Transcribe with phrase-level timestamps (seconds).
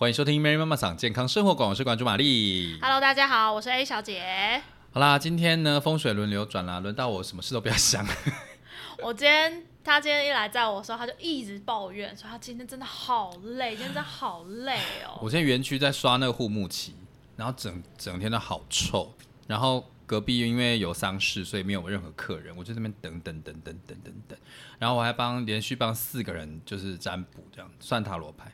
[0.00, 2.78] 欢迎收听 Mary 妈妈桑健康生活馆，我是馆主玛丽。
[2.80, 4.62] Hello，大家好，我是 A 小姐。
[4.92, 8.06] 好啦，今天呢风水轮流转啦，轮到我什么事都不要想。
[9.02, 15.18] 我今天他今天一来载我的时候，他就一直抱怨说他今天真的好累，今天真的好累哦。
[15.20, 16.94] 我现在园区在刷那个护木漆，
[17.34, 19.12] 然后整整天都好臭，
[19.48, 24.38] 然后隔壁因为有丧事，所以没有任何客人，我就在那边等等等等等等等，
[24.78, 28.52] 然后我还帮连续帮四个人就是占卜这样算塔罗牌。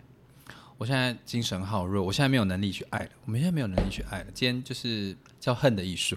[0.77, 4.27] 我现在精神好弱，我现在没有能力去爱了，我们现在没有能力去爱了。
[4.35, 6.17] 今天就是叫恨的艺术。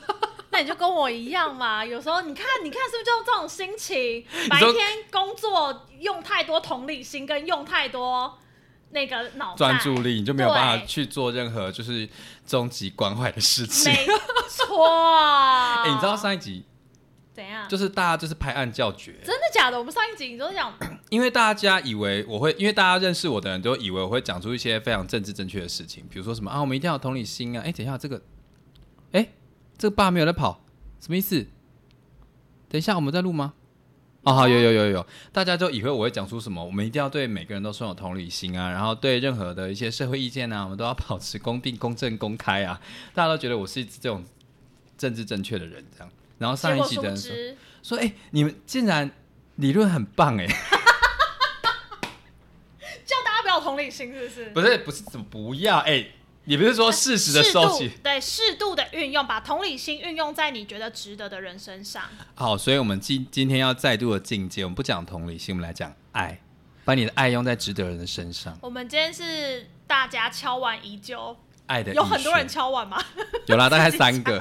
[0.50, 4.24] 那你就跟我一样嘛，有时候你看，你看是不是就这种心情？
[4.48, 8.38] 白天工作用太多同理心，跟用太多
[8.90, 12.08] 那个脑袋专注力，你就没有办法去做任何就是
[12.46, 13.92] 终极关怀的事情。
[13.92, 14.06] 没
[14.48, 14.86] 错。
[15.18, 16.64] 哎、哎你知道上一集
[17.38, 17.68] 怎样？
[17.68, 19.78] 就是大家就是拍案叫绝，真的假的？
[19.78, 20.76] 我们上一集你都讲
[21.08, 27.62] 因为大家以为我会，因为大家认识我的人都以为我会讲出一些非常政治正确的事情，比如说什么啊，我们一定要有同理心啊。
[27.64, 28.20] 哎、等一下这个，
[29.12, 29.28] 哎、
[29.78, 30.64] 这个爸没有在跑，
[30.98, 31.46] 什么意思？
[32.68, 33.54] 等一下我们在录吗？
[34.24, 42.80] 哦，好，有有有有有，大家就以为我会讲出什么，我们一定要对每个人都拥有同理心啊，然后对任何的一些社会意见啊，我们都要保持公平、公正、公开啊。
[43.14, 44.24] 大家都觉得我是这种
[44.98, 46.12] 政治正确的人，这样。
[46.38, 49.10] 然后上一结果殊不集的人说，说，哎、你们竟然
[49.56, 50.46] 理论很棒哎、
[53.04, 54.50] 叫大家不要同理心，是不是？
[54.50, 55.78] 不是不是怎么不要？
[55.78, 56.06] 哎、
[56.44, 57.88] 你不是说适时的收起。
[57.88, 62.04] 适度对适度的运用，把同理心运用在你觉得值得的人身上。
[62.34, 66.40] 好，所以我们今今天要再度的进阶，我们不讲同理心，我们来讲爱，
[66.84, 73.02] 把你的爱用在值得人的身上，我们今天是大家敲完已久，爱的有很多人敲完吗？
[73.46, 74.40] 有啦，大概 三个。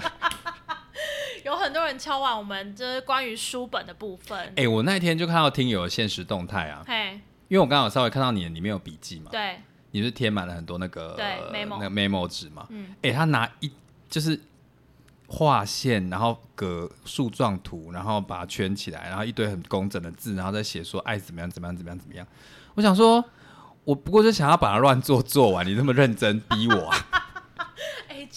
[1.67, 4.53] 有很多人敲完，我们就是关于书本的部分。
[4.55, 7.11] 哎、我那天就看到听友的现实动态啊，嘿，
[7.49, 9.59] 因为我刚好稍微看到你的里面有笔记嘛，对，
[9.91, 13.69] 你是贴满了很多那个对，memo 那个 memo 纸嘛，嗯哎、他拿一
[14.07, 14.39] 就是
[15.27, 22.25] 画线，然后隔树状图，然后把它圈起来，然后一堆很工整的字，然后再写说爱怎么样怎么样怎么样怎么样。
[22.75, 23.21] 我想说，
[23.83, 27.16] 我不过就想要把它乱做做完，你这么认真逼我、啊。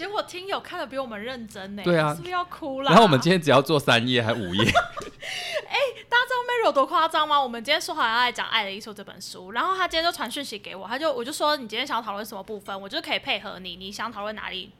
[0.00, 1.82] 哎，结果听友看的比我们认真呢。
[1.84, 2.88] 对啊是不是要哭了？
[2.90, 4.64] 然后我们今天只要做三页还五页，
[6.08, 7.40] 大家知道 Mary 有多夸张吗？
[7.40, 14.72] 我们今天说好要来讲《爱的艺术》这本书，然后他今天就传讯息给我，他就我就说你今天想要讨论什么部分，我就可以配合你，你想讨论哪里，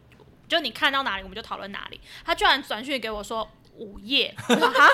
[0.48, 2.00] 就你看到哪里我们就讨论哪里。
[2.24, 4.88] 他居然转讯给我说五页，我说哈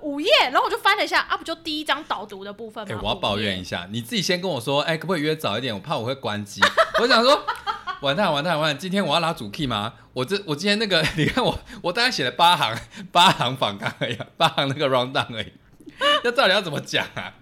[0.00, 3.00] 五页，然后我就翻了一下，啊不就第一章导读的部分哎、吗？
[3.02, 5.74] 我要抱怨一下，下，你自己先跟我说，哎、可不可以约早一点？
[5.74, 6.60] 我怕我会关机。
[7.02, 7.44] 我想说，
[8.00, 9.92] 完蛋完蛋完蛋，今天我要拉主 key 吗？
[10.14, 12.76] 我这我今天那个， 你看我我大概写了八行
[13.12, 15.52] 八行访纲而已啊，八行那个 round down 而已。
[16.24, 17.34] 那到底要怎么讲啊？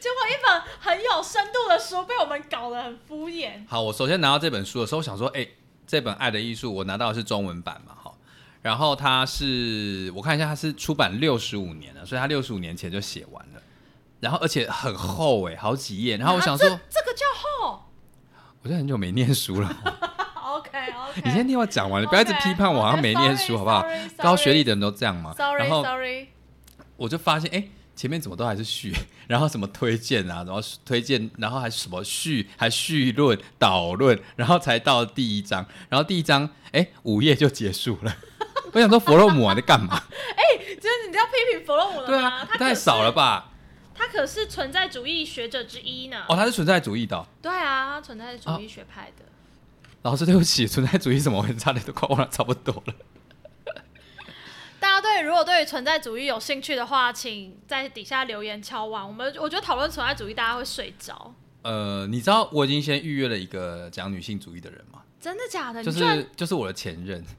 [0.00, 3.66] 结果一本很有深度的书被我们搞得很敷衍。
[3.66, 5.46] 好，我首先拿到这本书的时候，我想说，哎、
[5.86, 8.12] 这本《爱的艺术》，我拿到的是中文版嘛，哈。
[8.60, 13.62] 然后它是我看一下，它是出版六十五年了，所以它六十五年前就写完了。
[14.20, 16.16] 然后而且很厚哎、好几页。
[16.18, 17.82] 然后我想说，这个叫厚。
[18.64, 19.68] 我就很久没念书了。
[20.42, 21.22] OK OK。
[21.22, 23.84] 你先听我讲完，你不要一直批判我好像没念书，好不好？
[24.16, 25.34] 高学历的人都这样嘛。
[25.34, 26.28] Sorry 然后 Sorry。
[26.96, 27.62] 我就发现，哎、
[27.94, 28.94] 前面怎么都还是序，
[29.28, 38.16] 然后什么推荐啊，然后推荐，然后还什么序，还序论、导论，然后才到第一章，然后第一章，哎、五页就结束了。
[38.72, 40.02] 我想说，弗洛姆啊，在干嘛？
[40.36, 42.06] 哎就是你要批评弗洛姆了吗？
[42.06, 43.12] 对啊，太少了。
[43.12, 43.50] 吧？
[43.94, 46.24] 他可是存在主义学者之一呢。
[46.28, 49.24] 哦，他是存在主义的哦、对啊，他存在主义学派的。
[50.02, 51.38] 老师，对不起，存在主义什么？
[51.38, 52.94] 我差点都快忘了差不多了。
[54.80, 59.06] 大家对如果对于存在主义有兴趣的话，请在底下留言敲完。
[59.06, 61.34] 我们我觉得讨论存在主义，大家会睡着。
[61.62, 65.00] 呃，你知道我已经先预约了一个讲女性主义的人吗？
[65.18, 65.82] 真的假的？
[65.82, 67.24] 就是就是我的前任。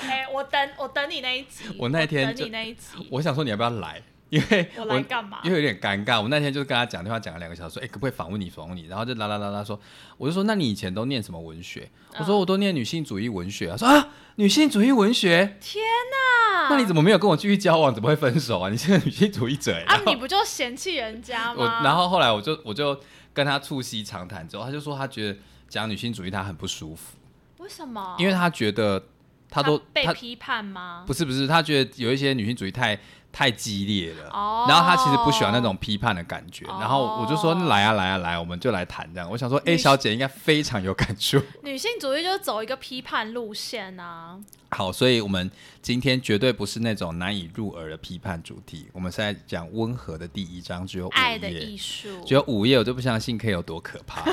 [0.00, 1.64] 哎、我等我等你那一集。
[1.78, 3.06] 我那天就等你那一集。
[3.10, 6.18] 我想说你要不要来，因为我来干嘛因为有点尴尬。
[6.18, 8.86] 我那天就跟他讲电话，讲了两个小时，说，哎、可不可以访问你，访问你？
[8.86, 9.78] 然后就啦啦啦啦说，
[10.16, 11.86] 我就说，那你以前都念什么文学？
[12.18, 13.76] 我说我都念女性主义文学啊。
[13.76, 16.70] 说啊，女性主义文学，天哪！
[16.70, 17.94] 那你怎么没有跟我继续交往？
[17.94, 18.70] 怎么会分手啊？
[18.70, 21.82] 你是个女性主义者、欸，啊你不就嫌弃人家我吗？
[21.84, 22.98] 然后后来我就我就
[23.34, 27.18] 跟他促膝长谈之后，他就说他觉得讲女性主义他很不舒服，
[27.58, 28.16] 为什么？
[28.18, 29.04] 因为他觉得
[29.52, 31.04] 他都他被批判吗？
[31.06, 32.98] 不是不是，他觉得有一些女性主义太
[33.30, 34.30] 太激烈了。
[34.30, 39.30] 哦，然后他其实不喜欢那种批判的感觉，哦然后我就说来啊来啊来，我们就来谈这样。
[39.30, 41.38] 我想说，A 小姐应该非常有感触。
[41.62, 44.40] 女性主义就是走一个批判路线啊。
[44.70, 45.50] 好，所以我们
[45.82, 54.22] 今天绝对不是那种难以入耳的批判主题，我们是在讲温和的第一章，只有五爱的页，艺术，只有五页，我就不相信可以有多可怕。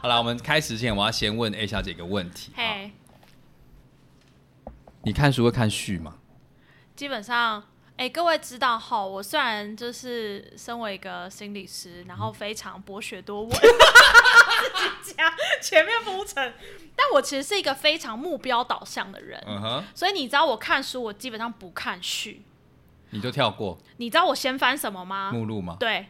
[0.00, 2.52] 好了，我们开始前，我要先问 A 小姐一个问题：
[5.02, 6.16] 你看书会看序吗？
[6.94, 7.62] 基本上，
[7.96, 16.52] 哎、各位知道哈，我虽然就是身为一个心理师，然后非常博学多闻，自己讲前面铺陈，
[16.94, 22.42] 但我其实是一个非常目标导向的人，嗯哼，所以你知道我看书，我基本上不看序。
[23.10, 25.30] 你就跳过你知道我先翻什么吗？
[25.32, 25.76] 目录吗？
[25.80, 26.06] 对，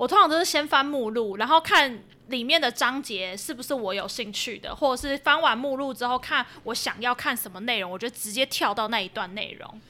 [0.00, 9.80] 我通常都是先翻目录，然后看里面的章节是不是我有兴趣的，或者是翻完目录之后看我想要看什么内容，我就直接跳到那一段内容。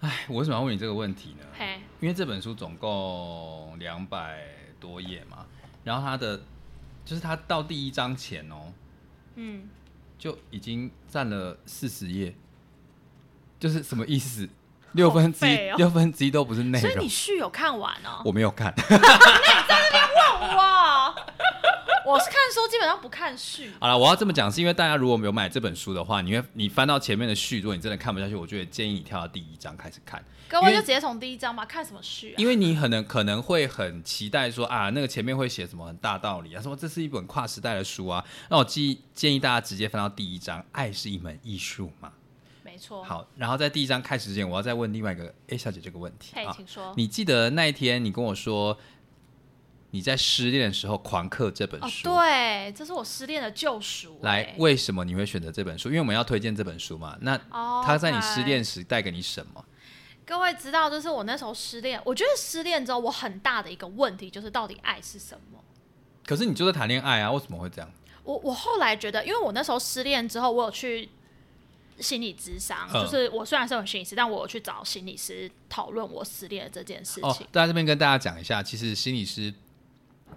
[0.00, 1.46] 哎，我为什么要问你这个问题呢？
[1.56, 4.42] 嘿，因为这本书总共两百
[4.80, 5.46] 多页嘛，
[5.84, 6.42] 然后它的
[7.04, 8.72] 就是它到第一章前哦，
[9.36, 9.68] 嗯，
[10.18, 12.34] 就已经占了四十页，
[13.60, 14.48] 就是什么意思？
[14.96, 18.22] 六分之一、哦六分之一都不是内容所以你，序有看完哦？
[18.24, 18.72] 我没有看。
[18.88, 19.02] 那你
[19.68, 23.72] 在那边问，我我是看书基本上不看序。
[23.80, 32.36] 好了，我要这么讲，是因为大家如果没有买这本书的话，你会你翻到前面的序，如果你真的看不下去，我觉得建议你跳到第一章开始看，各位就直接从第一章吧，看什么序啊？
[32.38, 42.12] 因为你可能可能会很期待说啊，那个前面会写什么很大道理啊，说这是一本跨时代的书啊，那我建建议大家直接翻到第一章，爱是一门艺术嘛。
[42.76, 46.92] 没错。，好，然后在第一章开始之前，我要再问另外一个 A 小姐这个问题请说。
[46.94, 48.76] 你记得那一天你跟我说
[49.92, 54.18] 你在失恋的时候狂刻这本哦，书，对，这是我失恋的救赎。
[54.20, 55.88] 来哎，为什么你会选择这本书？
[55.88, 57.16] 因为我们要推荐这本书嘛。
[57.22, 59.64] 那哦，它在你失恋时带给你什么？
[60.26, 65.58] 各位知道，就是我那时候失恋，我觉得失恋之后，我很大的一个问题就是到底爱是什么。
[66.26, 67.90] 可是你就在谈恋爱啊，为什么会这样？
[68.24, 71.08] 我我后来觉得，因为我那时候失恋之后，我有去
[71.98, 79.52] 心理咨商，嗯就是我虽然是有心理师，但我有去找心理师讨论我失恋的这件事哦情。，在这边跟大家讲一下，其实心理师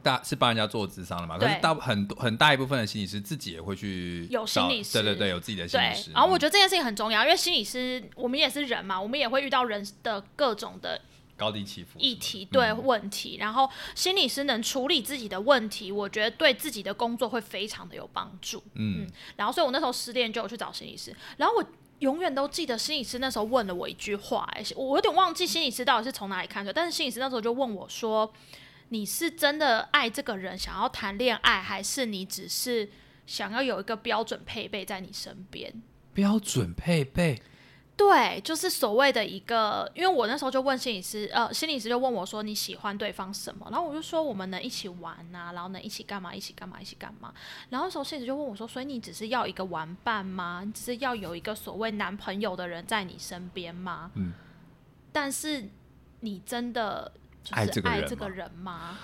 [0.01, 11.01] 大是帮人家做智商的嘛，可是对大很多很大一部分的心理师自己也会去有心理师对对对，有自己的心理师。，然后我嗯觉得这件事情很重要，因为心理师我们也是人嘛，我们也会遇到人的各种的
[11.39, 18.61] 高低起伏议题、对问题，然后心理师能处理自己的问题，我觉得对自己的工作会非常的有帮助。
[18.75, 19.07] 嗯，
[19.37, 21.65] 然后，所以我那时候失恋就有去找心理师，然后我
[21.99, 28.31] 永远都记得心理师那时候问了我一句话、哎，我有点忘记心理师到底是从哪里看出来，但是心理师那时候就问我说
[28.89, 32.89] ：“你是真的爱这个人，想要谈恋爱，还是你只是
[33.25, 35.81] 想要有一个标准配备在你身边？”
[36.13, 37.41] 标准配备
[37.99, 47.33] 对，就是所谓的一个，因为我那时候就问心理师，呃，心理师就问我说你喜欢对方什么，然后我就说我们能一起玩呐、然后能一起干嘛，一起干嘛，一起干嘛。
[47.69, 50.63] 然后那时候心理师就问我说，所以你只是要一个玩伴吗？
[50.65, 54.09] 你只是要有一个所谓男朋友的人在你身边吗？
[54.15, 54.31] 嗯，
[55.11, 55.67] 但是
[56.21, 57.11] 你真的
[57.43, 58.97] 就爱是这个人吗爱这个人吗？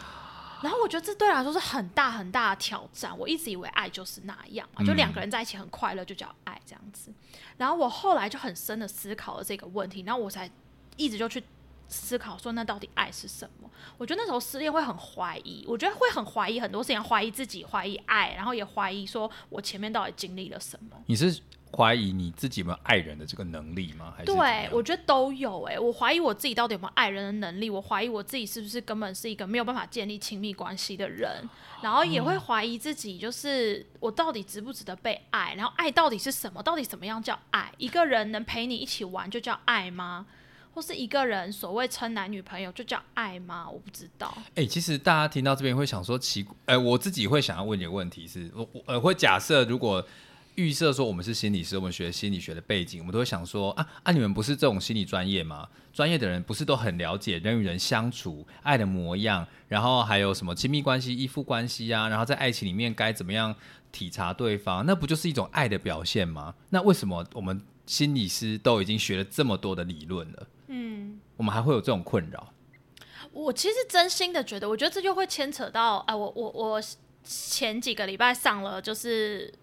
[0.65, 3.15] 然后我觉得这对来说是很大很大的挑战。
[3.15, 7.13] 我一直以为爱就是那样嘛，就两个人在一起很快乐就叫爱这样子。
[7.55, 10.49] 然后我后来就很深的思考了这个问题，然后我才
[10.97, 11.43] 一直就去
[11.87, 13.69] 思考说，那到底爱是什么？
[13.99, 20.97] 我觉得那时候失恋会很怀疑，我觉得会很怀疑很多事情，怀疑自己，怀疑爱，然后也怀疑说我前面到底经历了什么。
[21.05, 21.39] 你是
[21.71, 24.13] 怀疑你自己有没有爱人的这个能力吗？
[24.15, 31.47] 还是对，我觉得都有哎、我怀疑我自己到底有没有爱人的能力，我怀疑我自己是不是根本是一个没有办法建立亲密关系的人，
[31.81, 36.63] 然后也会怀疑自己，就是我到底值不值得被爱，然后爱到底是什么？
[36.63, 37.71] 到底什么样叫爱？
[37.77, 40.25] 一个人能陪你一起玩就叫爱吗？
[40.73, 43.69] 或是一个人所谓称男女朋友就叫爱吗？
[43.69, 44.37] 我不知道。
[44.55, 50.05] 哎、其实大家听到这边会想说奇，呃，我自己会想要问你个问题是，我我呃会假设如果
[50.55, 55.67] 预设说我们是心理师，我们学心理学的背景，我们都会想说啊啊，你们不是这种心理专业吗？
[55.93, 63.55] 专业的人不是都很了解人与人相处、爱的模样，然后还有什么亲密关系、依附关系啊，然后在爱情里面该怎么样
[63.91, 66.53] 体察对方，那不就是一种爱的表现吗？
[66.69, 72.51] 那为什么我们心理师都已经学了这么多的理论了，嗯，我们还会有这种困扰？
[73.31, 76.81] 我其实真心的觉得，我觉得这就会牵扯到，哎、我我我
[77.23, 79.53] 前几个礼拜上了就是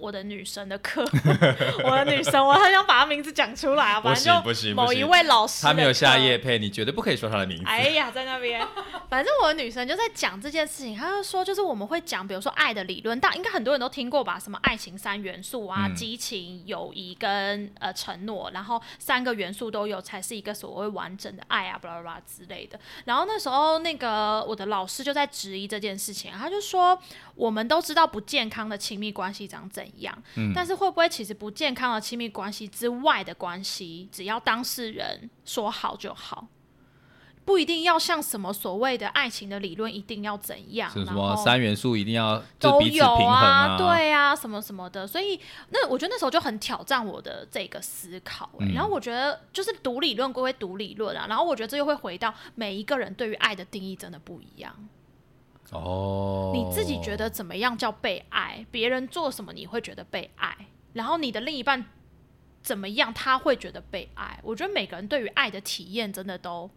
[0.00, 1.04] 我的女神的课，
[1.84, 6.38] 我的女神，我很想把她名字讲出来啊，不行反正不行不行就某一位老师，他没有下夜。
[6.38, 7.64] 配，你绝对不可以说他的名字。
[7.68, 8.64] 哎呀，在那边，
[9.10, 14.38] 反正我的女神就在讲这件事情，她就说，就是我们会讲，比如说爱的理论，但应该很多人都听过吧？
[14.38, 22.78] 什么爱情三元素啊，嗯激情、友谊跟呃承诺，然后三个元素都有，才是一个所谓完整的爱啊，巴拉巴拉之类的。
[23.06, 26.96] 然后那时候那个我的老师就在质疑这件事情，他就说，
[27.34, 36.48] 我们都知道不健康的亲密关系长怎样，嗯但是会不会其实不健康的亲密关系之外的关系，只要当事人说好就好？
[37.44, 45.40] 不一定要像什么所谓的爱情的理论一定要怎样，是什么三元素一定要就都有啊，对啊，什么什么的，所以
[45.70, 54.74] 那我觉得那时候就很挑战我的这个思考、欸嗯然后我觉得就是读理论归会读理论啊，然后我觉得这又会回到每一个人对于爱的定义真的不一样。
[55.72, 58.64] 哦，你自己觉得怎么样叫被爱？
[58.70, 60.56] 别人做什么你会觉得被爱？
[60.94, 61.84] 然后你的另一半
[62.62, 64.40] 怎么样他会觉得被爱？
[64.42, 66.70] 我觉得每个人对于爱的体验真的都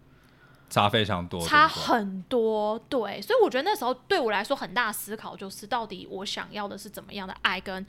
[0.70, 7.86] 差非常多，差很多，对，所以我觉得那时候对我来说很大的思考就是，到底我想要的是怎么样的爱，跟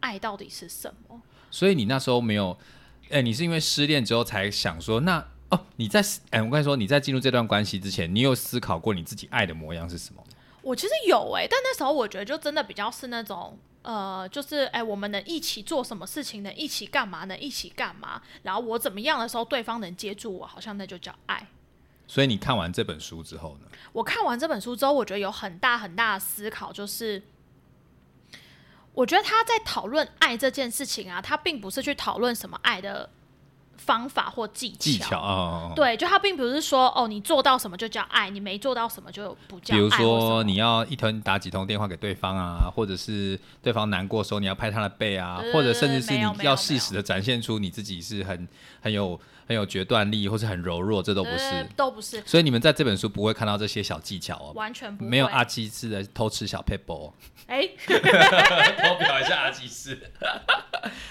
[0.00, 1.20] 爱到底是什么？
[1.50, 2.56] 所以你那时候没有，
[3.10, 10.22] 哎、你是因为失恋之后才想说，那哦，你在哎、我跟你说，你在进入这段关系之前，你有思考过你自己爱的模样是什么？
[10.62, 13.56] 我其实有哎、但那时候我觉得就真的比较是那种。
[13.82, 21.46] 呃，就是哎、我们能一起做什么事情，能一起干嘛，能一起干嘛，然后我怎么样的时候，对方能接住我，好像那就叫爱。
[22.06, 23.68] 所以你看完这本书之后呢？
[23.92, 27.22] 我看完这本书之后，我觉得有很大很大的思考，就是
[28.94, 33.10] 我觉得他在讨论爱这件事情啊，他并不是去讨论什么爱的
[33.76, 34.76] 方法或技巧。
[34.78, 40.20] 技巧啊，对，就他并不是说哦，你做到什么就叫爱，你没做到什么就不叫比如爱或什么。
[40.20, 48.48] 说你要一通打几通电话给对方啊，或者是对方难过的时候你要拍他的背啊，或者甚至是你要适时的展现出你自己是很
[48.80, 51.66] 很有很有决断力，或是很柔弱，这都不呃是。
[51.76, 57.12] 都不是，所以你们在这本书不会看到这些小技巧哦，完全不会没有阿基斯的偷吃小 pebble，
[57.46, 59.98] 哎 偷表一下阿基斯，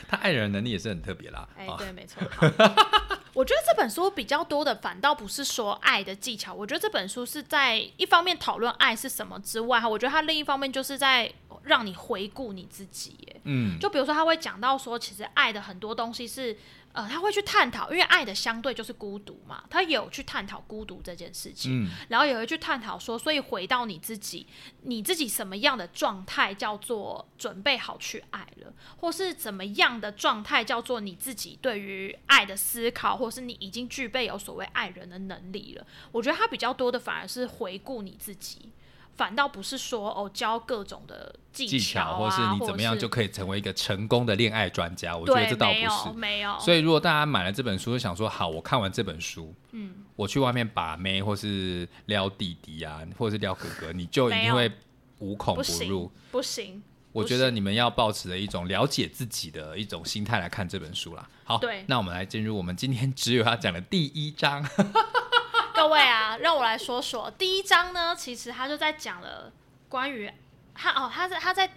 [0.07, 1.47] 他爱人的能力也是很特别啦。
[1.57, 2.21] 哎，啊对，没错。
[3.33, 6.53] 我觉得这本书比较多的，反倒不是说爱的技巧。
[6.53, 11.31] 我觉得这本书是在一方面讨论爱是什么之外，哈，我觉得它另一方面就是在
[11.63, 13.17] 让你回顾你自己。
[13.45, 16.55] 嗯，就比如说他会讲到说，其实爱的很多东西是，
[16.93, 21.83] 呃，他会去探讨，因为爱的相对就是孤独嘛，他有去探讨孤独这件事情。
[21.83, 24.45] 嗯然后也会去探讨说，所以回到你自己，
[24.83, 35.85] 你自己什么样的状态叫做准备好去爱了，或是怎么样的状态叫做你自己对于爱的思考，或是你已经具备有所谓爱人的能力了。
[36.11, 38.69] 我觉得他比较多的反而是回顾你自己。
[39.15, 46.09] 反倒不是说哦教各种的技技巧、啊，巧，或是你怎么样就可以成为一个成功的恋爱专家，我觉得对这倒不没有是。
[46.13, 54.71] 没有，所以如果大家买了这本书，就想说好，我看完这本书，嗯，我去外面把妹，或是撩弟弟啊，或者是撩哥哥，你就一定会
[55.19, 56.11] 无孔不不行入。
[56.31, 61.29] 不行，不我觉得你们要抱持的一种了解自己的一种心态来看这本书啦。
[61.43, 64.67] 好，那我们来进入我们今天只有要讲的第一章。
[65.75, 69.51] 各位啊，让我来说说第一章呢，其实他就在讲了
[69.89, 70.31] 关于
[70.75, 71.71] 他哦，他在他在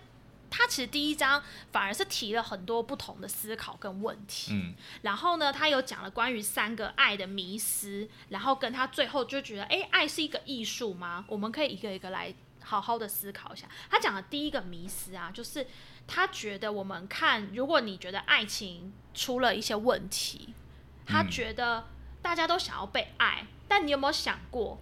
[0.50, 11.24] 他其实第一章反而是提了很多不同的思考跟问题，嗯，然后呢，他有讲了关于三个爱的迷思，然后跟他最后就觉得，哎，爱是一个艺术吗？
[11.28, 13.66] 我们可以一个一个来好好的思考一下。
[13.90, 15.66] 他讲的第一个迷思啊，就是
[16.06, 20.54] 他觉得我们看，如果你觉得爱情出了一些问题，
[21.04, 21.86] 他嗯觉得
[22.26, 24.80] 大家都想要被爱，但你有没有想过，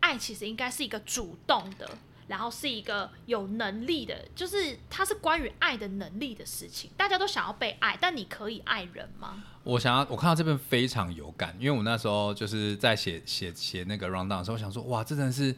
[0.00, 1.86] 爱其实应该是一个主动的。
[2.28, 6.90] 然后是一个有能力的，就是它是关于爱的能力的事情。
[6.96, 9.44] 大家都想要被爱，但你可以爱人吗？
[9.64, 15.54] 我想要，我看到这边非常有感，因为我那时候就是在写写写那个 round down 的时候，我想说，哇，这真是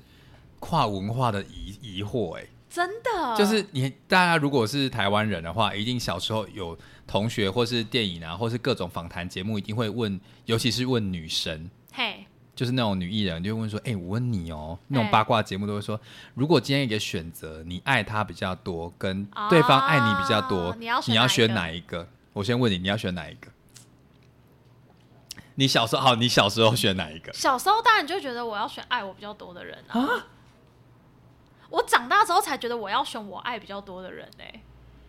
[0.58, 2.44] 跨文化的疑疑惑哎、
[2.74, 6.76] 真的，就是你大家如果是台湾人的话，一定小时候有
[7.06, 12.26] 同学或是电影啊，或是各种访谈节目，一定会问，尤其是问女神，嘿，
[12.56, 16.00] 就是那种女艺人，就会问说：“哎、我问你哦，那种哎八卦节目都会说，
[16.34, 22.08] 如果今天一个选择，你爱他比较多，跟哦对方爱你比较多，你要选你要选哪哪一个？
[22.32, 23.48] 我先问你，你要选哪一个？
[25.54, 27.32] 你小时候好，你小时候选哪一个？
[27.32, 30.26] 小时候当然就觉得我要选爱我比较多的人啊。
[31.74, 34.60] 我长大之后才觉得我要选我爱比较多的人嘞、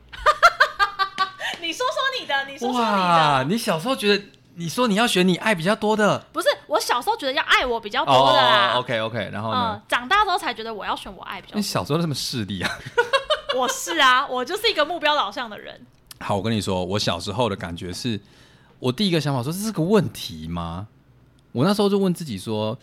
[1.61, 3.43] 你说说你的，你说说你，的。
[3.49, 4.23] 你小时候觉得，
[4.55, 8.73] 你说你要选你爱比较多的不是，我小时候觉得要爱我比较多的啦。
[8.73, 11.61] 哦，OK OK，然后嗯呢？，长大之后才觉得我要选我爱比较你。
[11.61, 12.71] 小时候那么势利啊？
[13.55, 15.85] 我是啊，我就是一个目标导向的人。
[16.19, 18.19] 好，我跟你说，我小时候的感觉是，
[18.79, 20.87] 我第一个想法说这是个问题吗？
[21.51, 22.75] 我那时候就问自己说，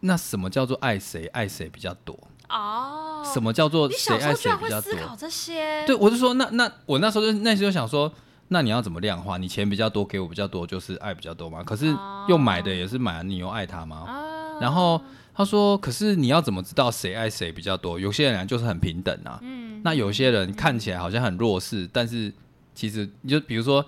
[0.00, 1.26] 那什么叫做爱谁？
[1.28, 2.18] 爱谁比较多？
[2.48, 4.92] 哦，什么叫做你谁爱谁比较多？
[4.92, 5.84] 思考这些？
[5.86, 8.12] 对，我就说那那我那时候就那时候想说，
[8.48, 9.36] 那你要怎么量化？
[9.36, 11.62] 你钱比较多，给我比较多，就是爱比较多嘛？
[11.62, 14.04] 可是哦又买的也是买，你又爱他吗？
[14.08, 15.00] 哦，然后
[15.34, 17.98] 他说，可是你要怎么知道谁爱谁比较多？
[17.98, 22.32] 有些人就是很平等啊，嗯，那有些人看起来好像很弱势，但是
[22.74, 23.84] 其实你就比如说。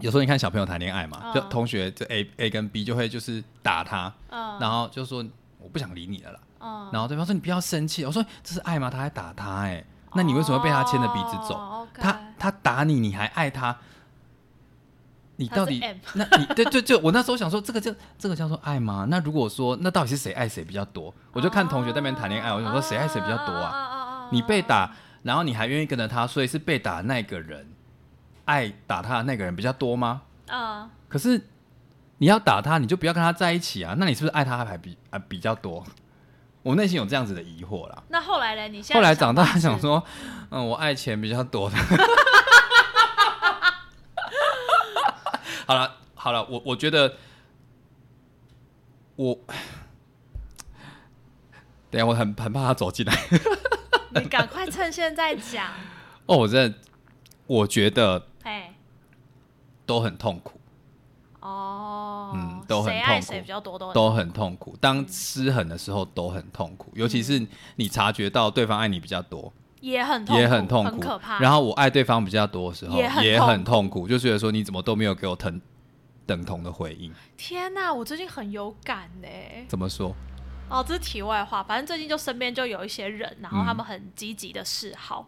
[0.00, 5.24] 有时候你看小朋友谈恋爱嘛，嗯就同学就 A A 跟 B 就会就是打他，嗯然后就说
[5.58, 8.90] 我不想理你了啦，嗯，然后对方说你不要生气，我说这是爱吗？
[8.90, 11.86] 他还打他哎、那你为什么被他牵着鼻子走？
[11.94, 13.76] 他他打你，你还爱他，
[15.36, 15.80] 你到底
[16.14, 19.06] 那你对对就我那时候想说，这个叫这个叫做爱吗？
[19.08, 21.14] 那如果说那到底是谁爱谁比较多？
[21.32, 23.70] 我就看同学在那边谈恋爱，我想说谁爱谁比较多啊？
[23.70, 24.92] 啊你被打，
[25.22, 27.68] 然后你还愿意跟着他，所以是被打的那个人
[28.44, 30.22] 爱打他的那个人比较多吗？
[30.48, 31.48] 啊，可是
[32.18, 33.94] 你要打他，你就不要跟他在一起啊？
[33.98, 35.84] 那你是不是爱他还比啊比较多？
[36.66, 38.02] 我内心有这样子的疑惑啦。
[38.08, 38.66] 那后来呢？
[38.66, 40.02] 你现在后来长大想说，
[40.50, 41.76] 嗯，我爱钱比较多的。
[45.64, 47.14] 好了好了，我我觉得
[49.14, 49.38] 我，
[51.88, 53.14] 等下我很很怕他走进来。
[54.20, 55.68] 你赶快趁现在讲，
[56.26, 56.78] 哦，我真的
[57.46, 58.74] 我觉得哎，
[59.84, 60.60] 都很痛苦，
[61.38, 64.76] 哦，嗯都很谁痛苦谁比较多都都很痛苦。
[64.80, 67.46] 当失衡的时候都很痛苦，尤其是
[67.76, 71.38] 你察觉到对方爱你比较多，也很痛苦也很痛苦，很可怕。
[71.38, 75.60] 然后我爱对方比较多的时候，也很痛很痛苦，就觉得说你怎么都没有给我等
[76.26, 77.12] 等同的回应。
[77.36, 79.28] 天哪，我最近很有感呢。
[79.68, 80.14] 怎么说？
[80.68, 85.24] 哦，这是题外话，反正最近就身边就有一些人，然后他嗯们很积极的示好，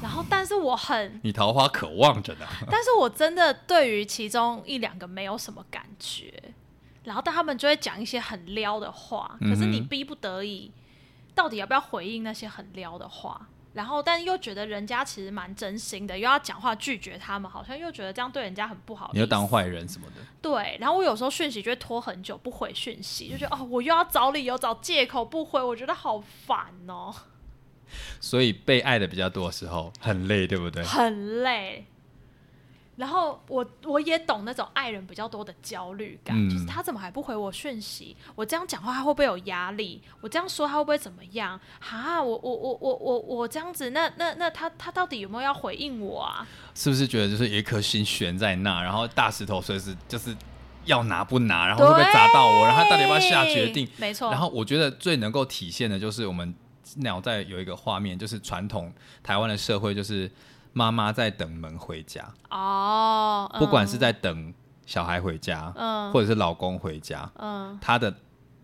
[0.00, 2.46] 然后但是我很，你桃花渴望着呢。
[2.70, 6.32] 但是我真的对于其中一两个没有什么感觉，
[7.04, 10.72] 然后但他们就会讲一些很撩的话，可是你逼不得已，
[11.34, 13.48] 到底要不要回应那些很撩的话？
[13.74, 19.10] 然后，但又觉得人家其实蛮真心的，又要讲话拒绝他们，好像又觉得这样对人家很不好。
[19.14, 20.16] 你要当坏人什么的。
[20.42, 27.14] 对，然后我有时候讯息就会拖很久不回讯息，就觉得哦，我又要找理由找借口不回，我觉得好烦哦，
[28.20, 30.82] 所以被爱的比较多的时候很累，对不对？
[30.84, 31.86] 很累。
[32.94, 38.14] 然后我我也懂那种爱人比较多的焦虑感，嗯就是他怎么还不回我讯息？
[38.34, 40.00] 我这样讲话他会不会有压力？
[40.20, 41.58] 我这样说他会不会怎么样？
[41.80, 46.46] 哈，我我我我我我这样子，那那那他他到底有没有要回应我啊？
[46.74, 50.36] 是不是觉得就是有一颗心悬在那，然后大石头随时就是
[50.84, 53.88] 要拿不拿，然后会不会砸到我，然后他到底要不要下决定？
[53.96, 54.30] 没错。
[54.30, 56.54] 然后我觉得最能够体现的就是我们
[56.96, 60.30] 脑袋有一个画面，就是传统台湾的社会，就是
[60.72, 64.52] 妈妈在等门回家，哦，不管是在等
[64.86, 68.14] 小孩回家，嗯或者是老公回家，嗯她的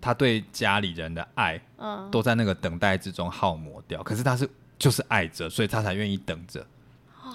[0.01, 4.03] 她对家里人的爱嗯都在那个等待之中耗磨掉。
[4.03, 6.65] 可是她是就是爱着，所以她才愿意等着。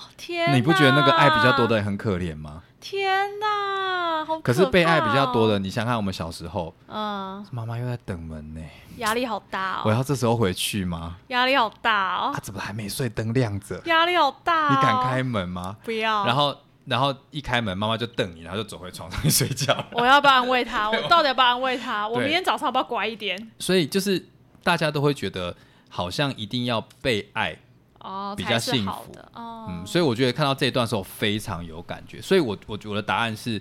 [0.03, 1.75] 哦天，你不觉得那个爱比较多的？
[1.77, 2.63] 人很可怜吗？
[2.79, 8.61] 天哪，好可是被爱比较多的，哦，你想想看我们小时候，嗯，妈妈又在等门呢，
[8.97, 11.15] 压力好大哦我哦，要这时候回去吗？
[11.27, 13.07] 压力好大哦啊，，怎么还没睡？
[13.07, 15.23] 灯亮着，压力好大、哦，你敢开？
[15.23, 15.77] 门吗？
[15.85, 16.25] 不要。
[16.25, 16.53] 然后，
[16.85, 19.73] 然后一开门，妈妈就瞪你，然后就走回床上去睡觉。
[19.93, 20.89] 我要不要安慰他？
[20.91, 22.05] 我到底要不要安慰他？
[22.05, 23.51] 我明天早上要不要乖一点？
[23.59, 24.27] 所以就是
[24.61, 25.55] 大家都会觉得，
[25.87, 27.57] 好像一定要被爱，
[28.03, 29.65] 哦，比较幸福的哦。
[29.69, 32.21] 嗯，所以我觉得看到这一段的时候非常有感觉。
[32.21, 33.59] 所以我我我的答案是，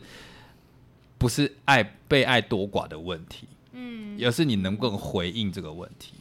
[1.17, 6.13] 不是爱被爱多寡的问题，嗯，而是你能不能回应这个问题，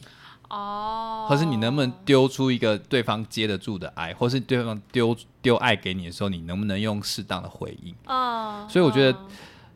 [0.48, 7.94] 哦，或是你能不能丢出一个对方接得住的爱，或是对方丢丢爱给你的时候，你能不能用适当的回应？
[8.06, 9.26] 哦，所以我觉得嗯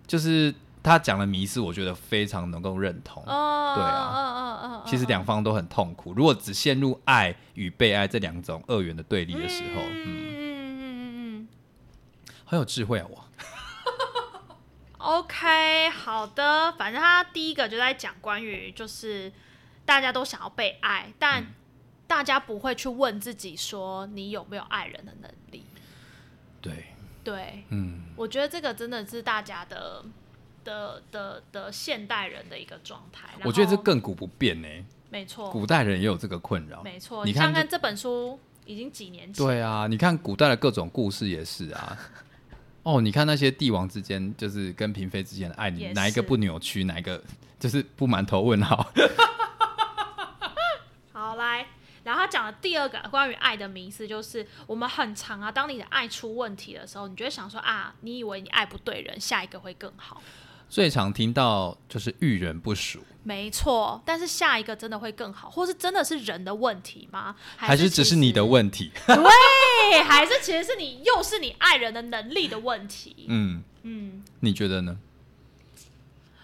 [0.07, 0.55] 就是
[0.87, 3.23] 他讲的迷失，我觉得非常能够认同。
[3.27, 6.13] 哦，对啊嗯嗯嗯嗯，其实两方都很痛苦。
[6.15, 11.49] 如果只陷入爱与被爱这两种二元的对立的时候，嗯嗯，嗯嗯
[12.45, 13.07] 很有智慧啊！
[13.11, 13.25] 我
[14.47, 14.57] 嗯
[14.99, 19.33] ，OK，好的，反正他第一个就在讲关于就是
[19.85, 21.47] 大家都想要被爱，但嗯
[22.07, 25.65] 大家不会去问自己说你有没有爱人的能力。
[26.61, 26.87] 对，
[27.25, 30.05] 对，嗯，我觉得这个真的是大家的
[30.67, 33.29] 的的的现代人的一个状态。
[33.45, 34.69] 我觉得这亘古不变呢、
[35.09, 36.83] 没错，古代人也有这个困扰。
[36.83, 37.25] 没错。
[37.25, 41.97] 你看看看这本书已经几年前，对啊，你看古代的各种故事也是啊。
[42.83, 47.23] 哦，你看那些帝王之间，就是跟嫔妃之间的爱，你哪一个不扭曲，哪一个
[47.59, 48.93] 就是不满头问号？
[51.13, 51.67] 好来，
[52.05, 60.21] 然后他他讲的第二个关于爱的迷思，就是我们很长啊，当你的爱出问题的时候，你就会想说啊，你以为你爱不对人，下一个会更好。
[60.69, 67.35] 最常听到就是遇人不淑，没错，但是下一个真的会更好，或是真的是人的问题吗？
[67.57, 68.91] 还是只是你的问题？
[69.07, 73.27] 对， 还是其实是你又是你爱人的能力的问题？
[73.29, 74.99] 嗯嗯，你觉得呢？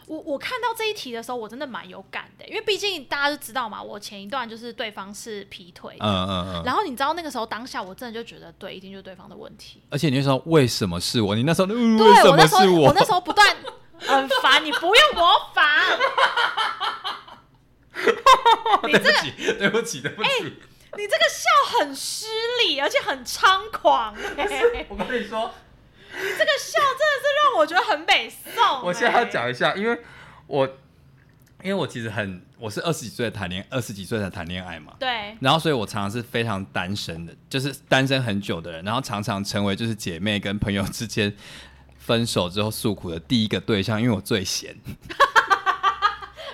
[0.06, 9.80] 我我看到这一题的时候，我真的蛮有感的，因为毕竟大家都知道嘛，我前一段就是对方是劈腿，嗯嗯嗯，然后你知道那个时候当下，我真的就觉得对，一定就是对方的问题。
[9.88, 11.34] 而且你说为什么是我？
[11.34, 11.76] 你那时候对
[12.28, 13.56] 我那时候我那时候不断
[14.06, 15.64] 很烦，你不用模仿。
[18.82, 20.28] 对不起，对不起，对不起。
[20.96, 22.26] 你这个笑很失
[22.66, 24.14] 礼，而且很猖狂。
[24.88, 25.50] 我跟你说。
[26.14, 28.82] 你这个笑真的是让我觉得很北宋。
[28.82, 29.98] 我现在要讲一下，因为
[30.46, 30.66] 我
[31.62, 35.34] 因为我其实很我是二十几岁谈恋二十几岁才谈恋爱嘛，对。
[35.40, 41.34] 然后所以我常常是非常单身的，就是单身很久的人，然后常常成为就是姐妹跟朋友之间
[42.04, 44.74] 分手之后诉苦的第一个对象，因为我最闲。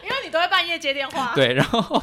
[0.04, 1.32] 因为你都会半夜接电话。
[1.34, 2.02] 对，然后。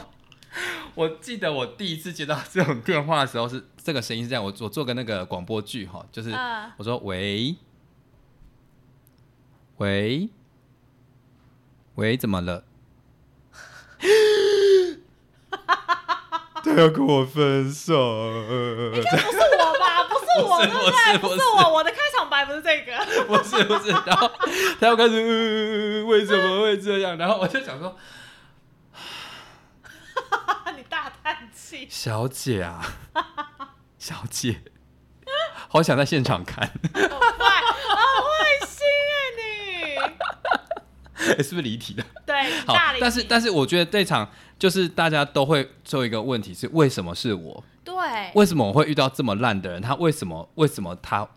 [0.95, 4.41] 我记得我第一次接到这种电话的时候，是这个声音是这样。
[4.41, 6.31] 我我做个那个广播剧哈，就是
[6.77, 7.53] 我说喂
[9.75, 10.29] 喂
[11.95, 12.63] 喂，怎么了？
[16.63, 17.93] 他要跟我分手？
[18.93, 19.25] 应该不是我吧？
[19.27, 19.37] 不是
[20.43, 21.17] 我，对不对？
[21.19, 22.97] 不是我，我的开场白不是这个。
[23.25, 24.31] 不是不是，然后
[24.79, 27.17] 他要开始为什么会这样？
[27.17, 27.97] 然后我就想说。
[30.75, 32.83] 你大叹气小姐啊，
[33.97, 34.61] 小姐，
[35.69, 38.29] 好想在现场看，好坏，好坏
[38.67, 38.74] 心哎，你，
[41.41, 42.03] 是不是离题的？
[42.25, 47.63] 对，好，但是但是我觉得这场就是大家都会做一个问题是为什么是我？
[47.83, 47.93] 对，
[48.33, 49.81] 为什么我会遇到这么烂的人？
[49.81, 50.47] 他为什么？
[50.55, 51.27] 为什么他？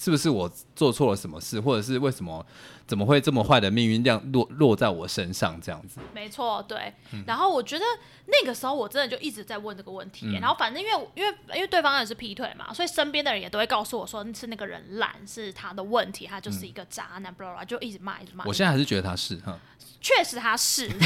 [0.00, 2.44] 是不是我做错了什么事，或者是为什么
[2.86, 6.00] 怎么会这么坏的命运这样落落在我身上这样子？
[6.14, 6.94] 没错，对。
[7.26, 7.84] 然后我觉得
[8.24, 10.38] 那个时候我真的就一直在问这个问题。
[10.40, 18.46] 然后反正因为因为因为对方也是劈腿嘛，所以身边的人也都会告诉我说是那个人懒，是他的问题，他就是一个渣男，不啦就一直骂一直骂。
[18.46, 19.58] 我现在还是觉得他是哈，
[20.00, 20.88] 确实他是。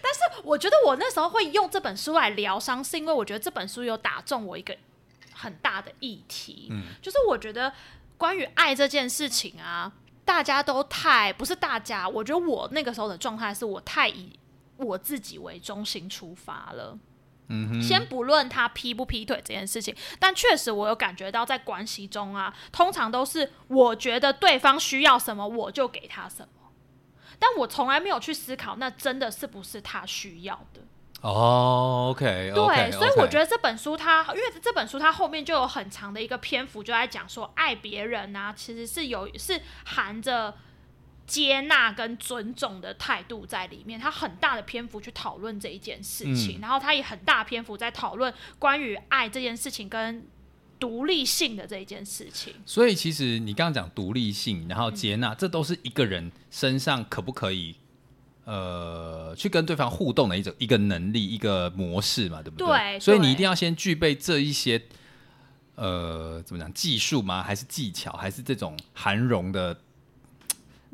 [0.00, 4.76] 但是我觉得我那时候会用这本书来疗伤，是因为我觉得这本书有打中我一个。
[5.40, 7.72] 很大的议题，嗯，就是我觉得
[8.16, 9.92] 关于爱这件事情啊，
[10.24, 14.36] 大家都太不是大家，我觉得我那个时候的状态是我太以
[14.76, 16.98] 我自己为中心出发了，
[17.46, 26.72] 嗯，先不论他劈不劈腿这件事情，但确实我有感觉到在关系中啊，通常都是我觉得对方需要什么，我就给他什么，
[27.38, 30.82] 但我从来没有去思考，那真的是不是他需要的。
[31.20, 40.54] 哦，OK，对，所以我觉得这本书它，因为这本书它后面就有很长的一个篇幅，就在讲说爱别人啊，其实是有是含着
[41.26, 43.98] 接纳跟尊重的态度在里面。
[43.98, 50.24] 它很大的篇幅去讨论这一件事情，然后它也很大篇幅在讨论关于爱这件事情跟
[50.78, 52.54] 独立性的这一件事情。
[52.64, 57.74] 所以其实你刚刚讲独立性，然后接纳，这都是一个人身上可不可以？
[58.50, 62.66] 呃，去跟对方互动的一种一个能力，一个模式嘛，对不对？
[62.66, 62.98] 对。
[62.98, 64.80] 所以你一定要先具备这一些，
[65.74, 66.72] 呃，怎么讲？
[66.72, 67.42] 技术吗？
[67.42, 68.10] 还是技巧？
[68.12, 69.76] 还是这种含容的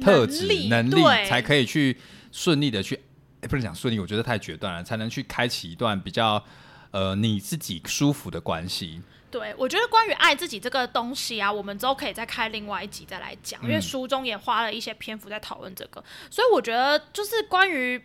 [0.01, 1.97] 特质能力，才可以去
[2.33, 2.99] 顺利的去，
[3.43, 6.45] 不能讲顺利，我觉得太决断了，才能去开启一段比较
[6.91, 9.01] 呃你自己舒服的关系。
[9.35, 18.01] 对，我觉得关于爱自己这个东西啊，我们之后可以再开另外一集再来讲，因为书中也花了一些篇幅在讨论这个，所以我觉得就是关于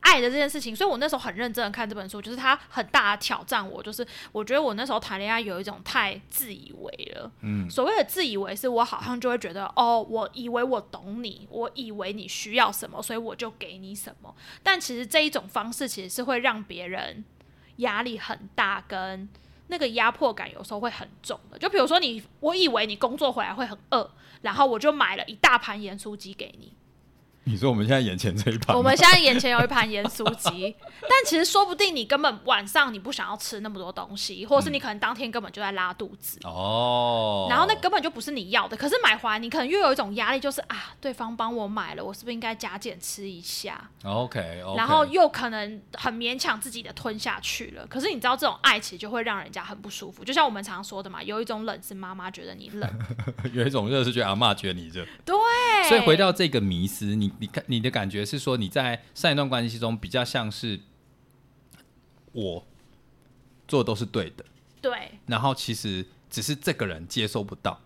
[0.00, 17.24] 爱的这件事情，所以我那时候很认真的看这本书，就是它很大的挑战我，就是我觉得我那时候谈恋爱有一种太自以为了，嗯，所谓的自以为是我好像就会觉得哦，我以为我懂你，我以为你需要什么，所以我就给你什么，但其实这一种方式其实是会让别人
[17.76, 19.30] 压力很大跟。
[19.72, 24.10] 那个压迫感有时候会很重的，就比如说你，我以为你工作回来会很饿，
[24.42, 26.70] 然后我就买了一大盘盐酥鸡给你。
[27.44, 28.76] 你说我们现在眼前这一盘？
[28.76, 37.48] 我们现在眼前有一盘盐酥鸡， 但其实说不定你根本晚上你不想要吃那么多东西，或者是你可能当天根本就在拉肚子哦。
[37.50, 47.84] 然后那根本就不是你要的，可是买回来你可能又有一种压力，就是啊，对方帮我买了，我是不是应该加减吃一下？OK，然后又可能很勉强自己的吞下去了。
[47.88, 52.88] 可是你知道这种爱其实就会让人家很不舒服，就像我们常说的嘛，有一种冷是妈妈觉得你冷，
[53.52, 55.04] 有一种热是觉得阿妈觉得你热。
[55.24, 55.34] 对，
[55.88, 57.31] 所以回到这个迷思，你。
[57.38, 60.78] 你看，你的感觉是说你在上一段关系中比较像是
[62.32, 62.64] 我
[63.66, 64.44] 做的都是对的，
[64.80, 65.12] 对。
[65.26, 67.80] 然后其实只是这个人接收不到，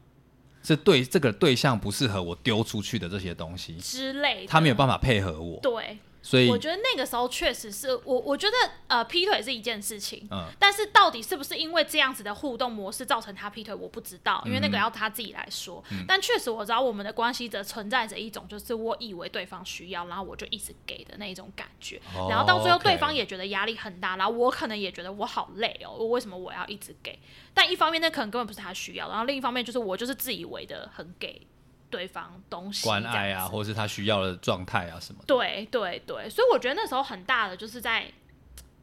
[0.62, 8.54] 是对这个对象不适合我丢出去的这些东西，之类的，他没有办法配合我，对，所以我觉得那个时候确实是我，我觉得
[8.88, 15.80] 呃，劈腿是一件事情，嗯但是到底是不是因为这样子的互动模式造成他劈腿，我不知道，因为嗯那个要他自己来说。
[16.08, 27.16] 但确实我知道我们的关系则存在着一种，就是我以为对方需要，然后我就一直给的那一种感觉，哦然后到最后对方也觉得压力很大，然后我可能也觉得我好累哦，我为什么我要一直给？
[27.54, 31.40] 但一方面那可能根本不是他需要，然后另一方面就是我就是自以为的很给
[31.90, 35.26] 对方东西，关爱啊，或者是他需要的状态啊什么的。
[35.26, 38.12] 对对对，所以我觉得那时候很大的就是在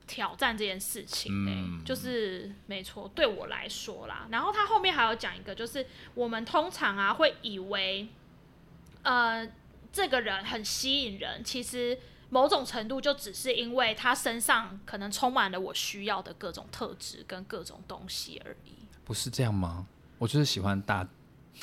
[0.05, 4.27] 挑战这件事情呢、嗯就是没错，对我来说啦。
[4.29, 8.07] 然后他后面还有讲一个，就是我们通常啊会以为，
[9.03, 9.47] 呃，
[9.91, 11.97] 这个人很吸引人，其实
[12.29, 18.85] 某种程度就只是因为他身上可能充满了我需要的各种特质跟各种东西而已。
[19.05, 19.87] 不是这样吗？
[20.17, 21.07] 我就是喜欢大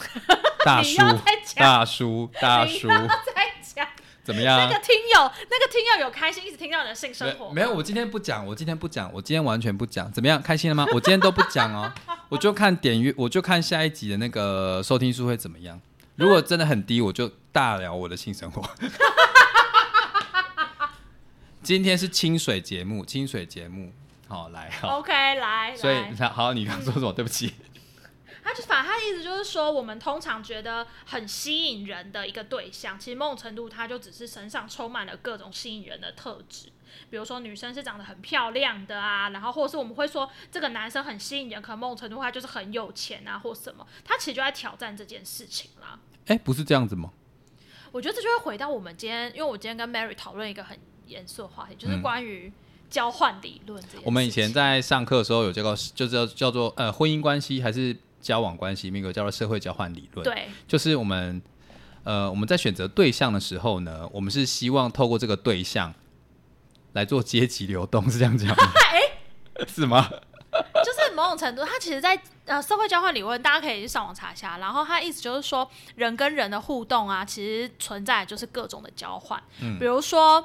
[0.65, 3.87] 大叔你要再讲大叔大叔，再讲
[4.23, 4.59] 怎么样？
[4.59, 10.41] 那个听友，那个听友有开心一直听到你的性生活没没有，我今天不讲，我今天不讲，我今天完全不讲，怎么样？
[10.41, 10.87] 开心了吗？
[10.93, 11.93] 我今天都不讲哦，
[12.29, 15.81] 我就看点阅，我就看下一集的那个收听数会怎么样。
[16.17, 18.63] 如果真的很低，我就大聊我的性生活。
[21.63, 23.93] 今天是清水节目，清水节目，
[24.29, 27.13] 好来好，OK，来，所以来好，你刚说什么？
[27.13, 27.55] 对不起，
[28.43, 36.69] 他就反正他的意思就是说，我们通常觉得很吸引人的一个对象，其实某种程度他就只是身上充满了各种吸引人的特质。
[37.09, 45.99] 比如说女生是长得很漂亮的啊，然后或者是我们会说这个男生很吸引人，可能某种程度他就是很有钱啊，或什么，他其实就在挑战这件事情啦。
[46.27, 47.13] 哎、不是这样子吗？
[47.93, 52.53] 我觉得这就会回到我们今天，因为我今天跟 Mary 讨论一个很严肃的话题，就是嗯关于
[52.89, 53.83] 交换理论。
[54.05, 60.25] 我们以前在上课的时候有这个，就是叫做呃婚姻关系还是交往关系，那个叫做社会交换理论。
[60.25, 61.41] 对就是我们
[62.05, 65.93] 呃我们在选择对象的时候呢，我们是希望透过这个对象
[66.93, 68.57] 来做阶级流动，是这样讲吗？
[69.69, 70.09] 是吗？
[70.85, 74.59] 就是某种程度，它其实在，呃社会交换理论，大家可以去上网查一下。
[74.59, 79.41] 然后它意思就是说，人跟人的互动啊，其实存在就是各种的交换。
[79.61, 80.45] 嗯比如说，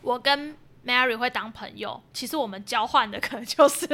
[0.00, 0.56] 我跟
[0.86, 3.86] Mary 会当朋友，其实我们交换的可能就是，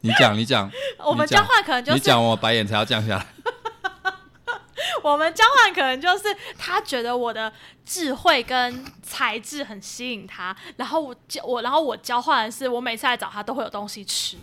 [0.00, 0.70] 你讲，你讲，
[1.04, 3.26] 我们交换可能就是，你讲，我白眼才要降下来。
[5.02, 6.24] 我们交换可能就是
[6.56, 7.52] 他觉得我的
[7.84, 14.36] 智慧跟才智很吸引他，然后我交我，然后我交换的是我每次来找他都会有东西吃。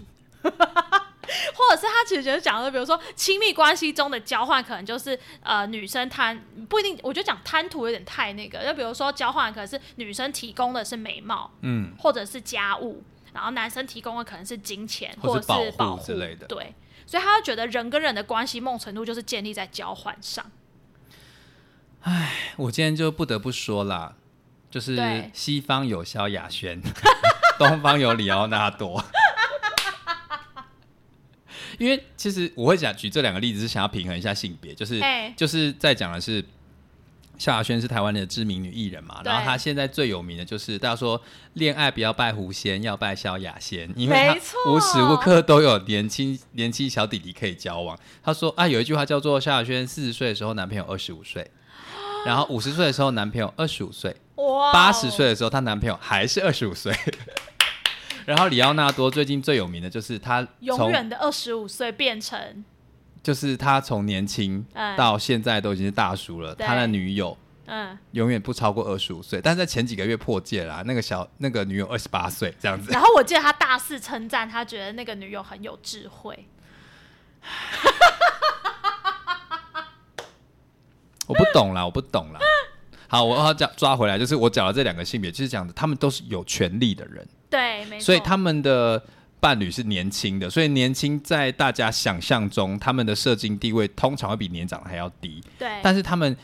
[1.55, 6.39] 或者是他其实就是讲的，比如说亲密关系中的交换，可能就是呃女生贪
[6.69, 8.63] 不一定，我觉得讲贪图有点太那个。
[8.63, 13.03] 就比如说交换可能是女生提供的是美貌，嗯，或者是家务，
[13.35, 16.73] 然后男生提供的可能是金钱或或者是保护之类的对，
[17.05, 20.49] 所以他就觉得人跟人的关系，某种程度就是建立在交换上。
[22.03, 24.15] 唉我今天就不得不说啦，
[24.71, 26.81] 就是西方有萧亚轩，
[27.59, 29.03] 东方有里奥纳多。
[31.77, 36.41] 因为其实我会想举这两个例子，是想要平衡一下性别，就是嘿就是在讲的是
[37.37, 41.21] 萧亚轩是台湾的知名女艺人嘛，然后她现在最有名的就是大家说
[41.53, 44.35] 恋爱不要拜狐仙，要拜萧亚仙，因为她
[44.69, 47.97] 无时无刻都有年轻年轻小弟弟可以交往。
[48.23, 51.49] 她说啊，有一句话叫做萧亚轩四十岁的时候男朋友二十五岁，
[52.25, 54.15] 然后五十岁的时候男朋友二十五岁，
[54.71, 56.93] 八十岁的时候她男朋友还是二十五岁。
[58.25, 62.65] 然后里奥纳多最近最有名的就是他永远的二十五岁变成
[63.25, 67.35] 就是他从年轻嗯到现在都已经是大叔了，对他的女友
[67.65, 72.91] 嗯，永远不超过二十五岁，但是在前几个月破戒啦，那个小那个女友二十八岁这样子。
[72.91, 76.47] 然后我记得他大肆称赞，他觉得那个女友很有智慧。
[81.25, 82.39] 我不懂啦，我不懂啦。
[83.07, 88.05] 好，我要讲抓回来，就是我讲的这两个性别，就是讲的他们都是有权利的人，对，没错。
[88.05, 89.03] 所以他们的
[89.39, 95.41] 伴侣是年轻的，所以年轻在大家想象中，他们的社经地位通常会比年长的还要低。
[95.59, 96.35] 对，但是他们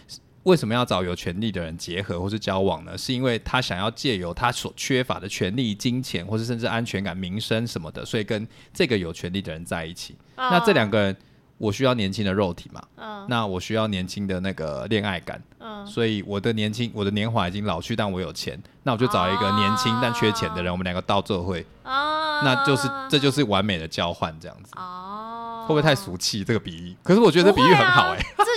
[0.43, 2.97] 为什么要找有权利的人结合或是交往呢？
[2.97, 10.15] 是因为他想要借由他所缺乏的权利、金钱，或是甚至安全感、名声什么的，所以跟这个有权利的人在一起。
[10.35, 11.17] 那这两个，个人，
[11.61, 12.81] 我需要年轻的肉体嘛？
[12.97, 13.25] 嗯。
[13.29, 24.71] 那我需要年轻的那个恋爱感，嗯，所以我的年轻，我的年华已经老去，但我有钱，那我就找一个年轻但缺钱的人，我们两个到这会，啊，那就是这就是完美的交换，这样子。
[24.75, 26.97] 哦，会不会太俗气这个比喻？
[27.03, 28.49] 可是我觉得这比喻很好哎、不会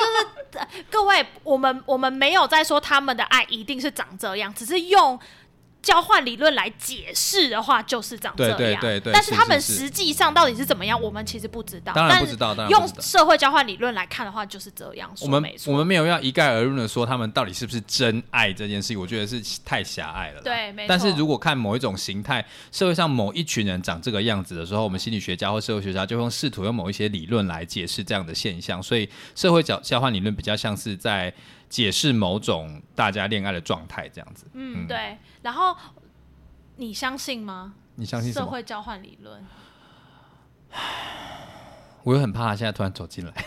[0.59, 5.19] 啊各位，我们我们没有在说他们的爱一定是长这样，只是用
[5.85, 8.57] 交换理论来解释的话，就是长这样。
[8.57, 11.93] 对对对对但是他们实际上到底是怎么样，我们其实不知道。
[11.93, 15.13] 当然不知道当然用社会交换理论来看的话，就是这样。
[15.21, 20.41] 我们我们没有要一概而论的说他们到底是不是真爱这件事情，我觉得是太狭隘了。
[20.43, 28.83] 对没错但是如果看某一种形态，社会上某一群人长这个样子的时候，我们心理学家或社会学家就用试图用某一些理论来解释这样的现象。
[28.83, 31.33] 所以社会交交换理论比较像是在
[31.75, 34.47] 解释某种大家恋爱的状态这样子。
[34.53, 35.19] 嗯，对。
[35.43, 35.77] 然后
[36.77, 37.75] 你相信吗？
[37.97, 38.33] 你相信？
[38.33, 39.45] 社会交换理论？
[42.05, 43.33] 我又很怕他现在突然走进来。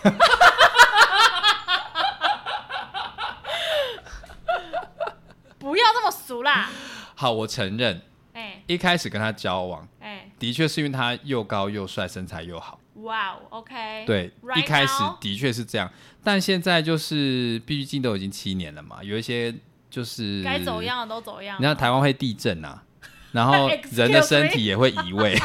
[5.58, 6.70] 不要这么俗啦！
[7.16, 8.02] 好，我承认
[8.34, 12.78] 哎一开始跟他交往，哎，的确是因为他又高又帅，身材又好。
[13.04, 15.92] 哇哦，OK，对 Right 一开始的确是这样，
[16.24, 19.54] 但现在就是毕竟都已经七年了嘛，有一些
[19.90, 20.82] 就是该走。
[20.82, 21.60] 样的都走样了。
[21.60, 22.82] 你看台湾会地震啊，
[23.34, 25.38] 然后人的身体也会移位。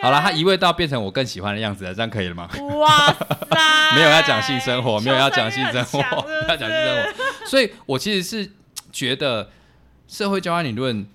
[0.00, 2.48] 好了，他移位到变成我更喜欢的样子了，这样可以了吗？
[2.78, 5.98] 哇塞， 没有要讲性生活，没有要讲性生活，
[6.48, 7.46] 要讲性生活。
[7.46, 8.52] 所以我其实是
[8.92, 9.50] 觉得
[10.06, 11.08] 社会交换理论，嗯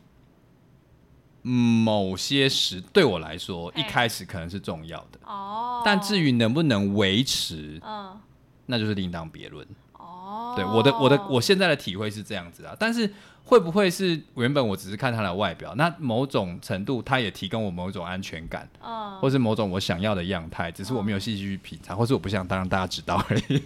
[1.43, 8.19] 某些时对我来说，一开始可能是重要的，哦，但至于能不能维持，嗯
[8.65, 9.67] 那就是另当别论。
[9.93, 23.61] 哦，对我的我的我现在的体会是这样子啊，但是会不会是原本我只是看他的外表，那某种程度他也提供我某种安全感，嗯，或是某种我想要的样态，只是我没有细细去品尝，或是我不想当让大家知道而已。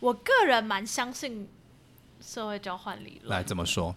[0.00, 1.48] 我个人蛮相信
[2.20, 3.30] 社会交换理论。
[3.30, 3.94] 来怎么说？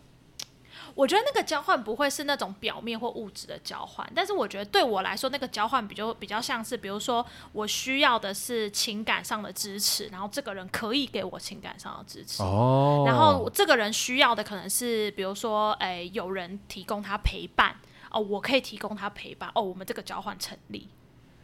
[0.95, 12.41] 我觉得那个交换不会是那种表面或物质的交换，但是我觉得对我来说，那个交换比较比较像是，比如说我需要的是情感上的支持，然后这个人可以给我情感上的支持。
[12.43, 17.75] 哦然后这个人需要的可能是，比如说，哎，有人提供他陪伴，
[18.09, 20.87] 哦，我可以提供他陪伴，哦，我们这个交换成立。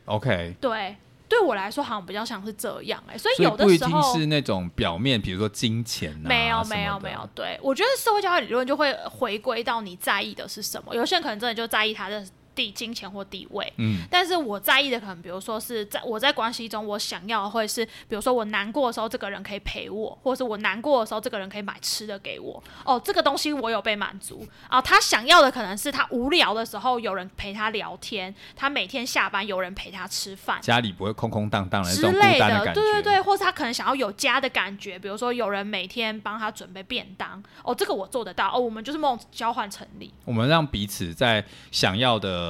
[0.06, 0.96] OK，对，
[1.30, 10.96] 对我来说好像比较像是这样，哎，所以所以有的不一定时候是那种表面，比如说金钱啊，没有没有没有，对我觉得社会教育理论就会回归到你在意的是什么。
[10.96, 12.26] 有些人可能真的就在意他的
[12.58, 22.62] 地金钱或地位，嗯，但是我在意的可能，比如说是在我在关系中，我想要的会是，比如说我难过的时候，这个人可以陪我，或者是我难过的时候，这个人可以买吃的给我。
[22.84, 24.82] 哦，这个东西我有被满足啊。
[24.82, 30.60] 他想要的可能是他无聊的时候有人陪他聊天，他每天下班有人陪他吃饭。
[30.62, 32.74] 家里不会空空荡荡的之类的。
[32.74, 42.47] 对对对，或是他可能想要有家的感觉，比如说有人每天帮他准备便当，哦，这个我做得到，哦，我们就是某种交换成立，我们让彼此在想要的，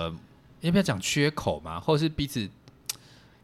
[0.61, 2.49] 要不要讲缺口嘛，或者是彼此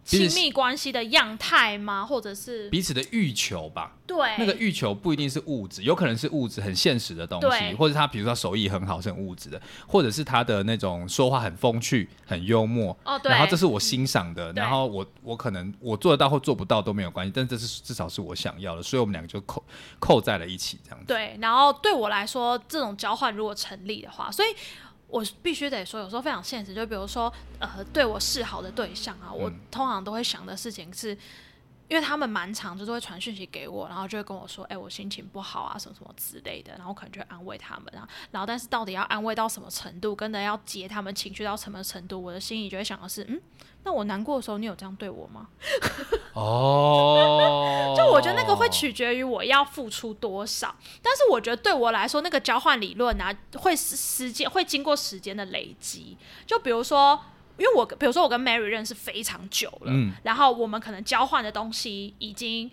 [0.06, 2.06] 亲密关系的样态吗？
[2.06, 3.96] 或者是彼此的欲求吧。
[4.06, 19.64] 对那个欲求不一定是物质，有可能是物质很现实的东西，或者他比如说他手艺很好是很物质的，或者是他的那种说话很风趣、很幽默，哦，对，然后这是我欣赏的，对然后我我可能我做得到或做不到都没有关系，但这是至少是我想要的，所以我们两个就扣
[20.00, 21.06] 扣在了一起这样子。
[21.08, 24.50] 对，然后对我来说，这种交换如果成立的话，所以
[25.14, 26.74] 我必须得说，有时候非常现实。
[26.74, 31.16] 就比如说，呃，对我示好的对象啊，我嗯通常都会想的事情是。
[31.94, 43.40] 因为他们蛮常就是会传讯息给我，然后就会跟我说，哎、我心情不好啊，什么什么之类的，然后可能就会安慰他们啊，然后但是到底要安慰到什么程度，跟着要接他们情绪到什么程度，我的心里就会想的是，嗯，
[43.84, 45.50] 那我难过的时候，你有这样对我吗？
[46.34, 56.18] 哦， 就我觉得那个会取决于我要付出多少，但是我觉得对我来说，那个交换理论啊，会时时间会经过时间的累积。
[56.48, 57.24] 就比如说，
[57.58, 60.14] 因为我比如说我跟 Mary 认识非常久了，嗯。
[60.24, 62.70] 然后我们可能交换的东西已经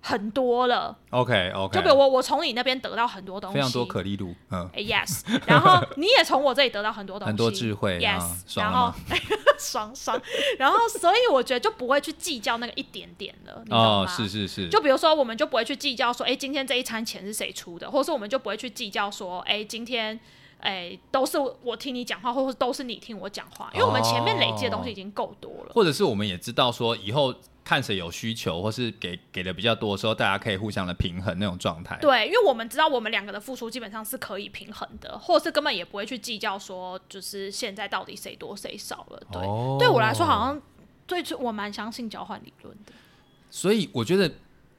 [0.00, 0.96] 很多了。
[1.10, 8.36] OK OK，就比如我我从你那边得到很多东西，非常多可丽露，嗯，哎 yes，然后你也从我这里得到很多东西，很多智慧 yes，、啊。
[8.56, 8.92] 然后
[9.58, 10.20] 爽爽，
[10.58, 20.18] 然后所以我觉得就不会去计较那个一点点了，你懂哦吗？，是是是，就比如说，我们就不会去计较说，哎、今天这一餐钱是谁出的，或者说我们就不会去计较说，哎、今天，
[20.60, 25.72] 哎、都是我听你讲话，或者是都是你听我讲话，因为我们前面累积的东西已经够多了。
[25.74, 31.98] 或者是我们也知道说以后看谁有需求，或是给给的比较多的时候，大家可以互相的平衡那种状态。
[32.00, 39.22] 对，因为我们知道我们两个的付出基本上是可以平衡的，或者是根本也不会去计较说，就是现在到底谁多谁少了。
[39.32, 40.60] 对，哦对我来说，好像
[41.06, 42.92] 最我蛮相信交换理论的。
[43.50, 44.30] 所以我觉得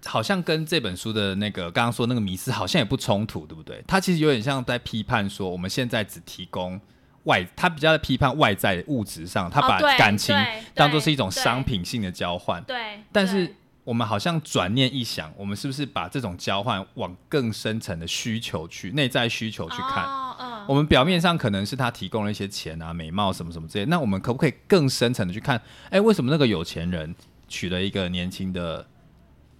[0.05, 3.83] 好像跟这本书的那个刚刚说那个迷思好像也不冲突，对不对？
[3.87, 6.79] 它其实有点像在批判说我们现在只提供
[7.23, 10.35] 外，他比较在批判外在物质上，他把感情
[10.73, 12.63] 当做是一种商品性的交换。
[12.63, 20.05] 对，但是我们好像转念一想，我们是不是把这种交换往更深层的需求去、内在需求去看？
[20.05, 25.59] 哦嗯，我们表面上可能是他提供了一些钱啊、美貌什么什么之类，那我们可不可以更深层的去看？
[25.89, 27.15] 哎，为什么那个有钱人
[27.47, 28.85] 娶了一个年轻的，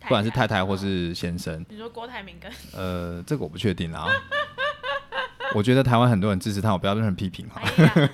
[0.06, 1.66] 不管是太太或是先生？
[1.70, 4.08] 你说郭台铭跟呃，这个我不确定啊。
[5.54, 7.62] 我觉得台湾很多人支持他，我不要任何批评哈。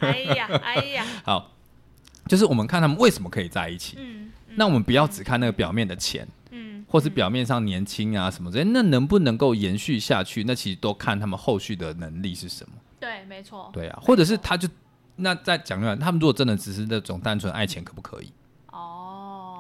[0.02, 1.52] 哎呀哎呀哎呀， 好，
[2.28, 3.98] 就是我们看他们为什么可以在一起。
[4.00, 10.44] 嗯那我们不要只看那个表面的钱，嗯，或是表面上年轻啊什么之类，那能不能够延续下去？
[10.44, 12.76] 那其实都看他们后续的能力是什么。
[13.00, 14.68] 对，没错，对啊，或者是他就
[15.16, 18.30] 那再讲一下，他们如果真的只是那种单纯爱钱，可不可以？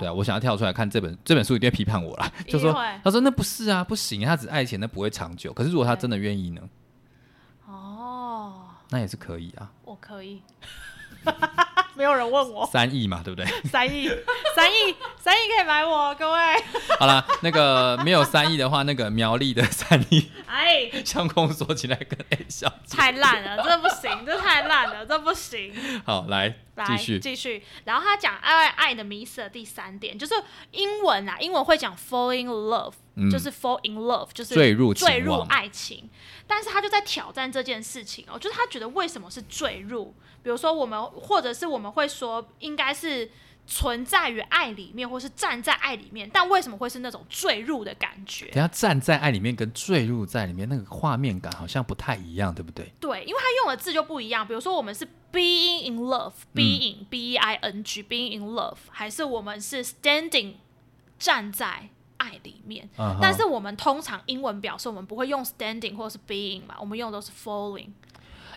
[0.01, 2.73] 哦，对啊，我想要跳出来看这本这本书，一定会批判我啦，就说
[3.03, 5.53] 他说那不是啊，不行，他只爱钱，那不会长久。
[5.53, 6.61] 可是如果他真的愿意呢，
[7.67, 10.41] 哦，那也是可以啊，我可以，
[12.01, 13.45] 没有人问我，三亿嘛，对不对？
[13.69, 14.09] 三亿，
[14.55, 16.39] 三亿，三亿可以买我，各位，
[16.97, 25.71] 好了，那个没有三亿的话，那个苗栗的三亿哎， 相公说起来跟 A 小姐，太烂了，这不行，这太烂了，这不行。
[26.03, 30.33] 好来来继续，继续，然后他讲爱爱的迷思的第三点，就是
[30.71, 36.09] 英文啊，英文会讲 fall in love，、嗯就是 fall in love，就是坠入情坠入网爱情。
[36.47, 40.15] 但是他就在挑战这件事情哦，就是他觉得为什么是坠入？
[40.43, 43.29] 比如说我们，或者是我们会说应该是
[43.67, 48.47] 存在于爱里面，或是站在爱里面，但为什么会是那种坠入的感觉？
[48.47, 52.91] 等下站在爱里面跟坠入在里面，那个画面感好像不太一样，对不对？
[52.99, 54.45] 对，因为他用的字就不一样。
[54.45, 60.55] 比如说，我们是 being in love，being、b e i n g being in love，还是我们是 standing
[61.19, 61.87] 站在
[62.17, 62.89] 爱里面。
[63.21, 67.89] 但是我们通常英文表示我们不会用 standing 或者是 being 嘛，我们用的都是 falling，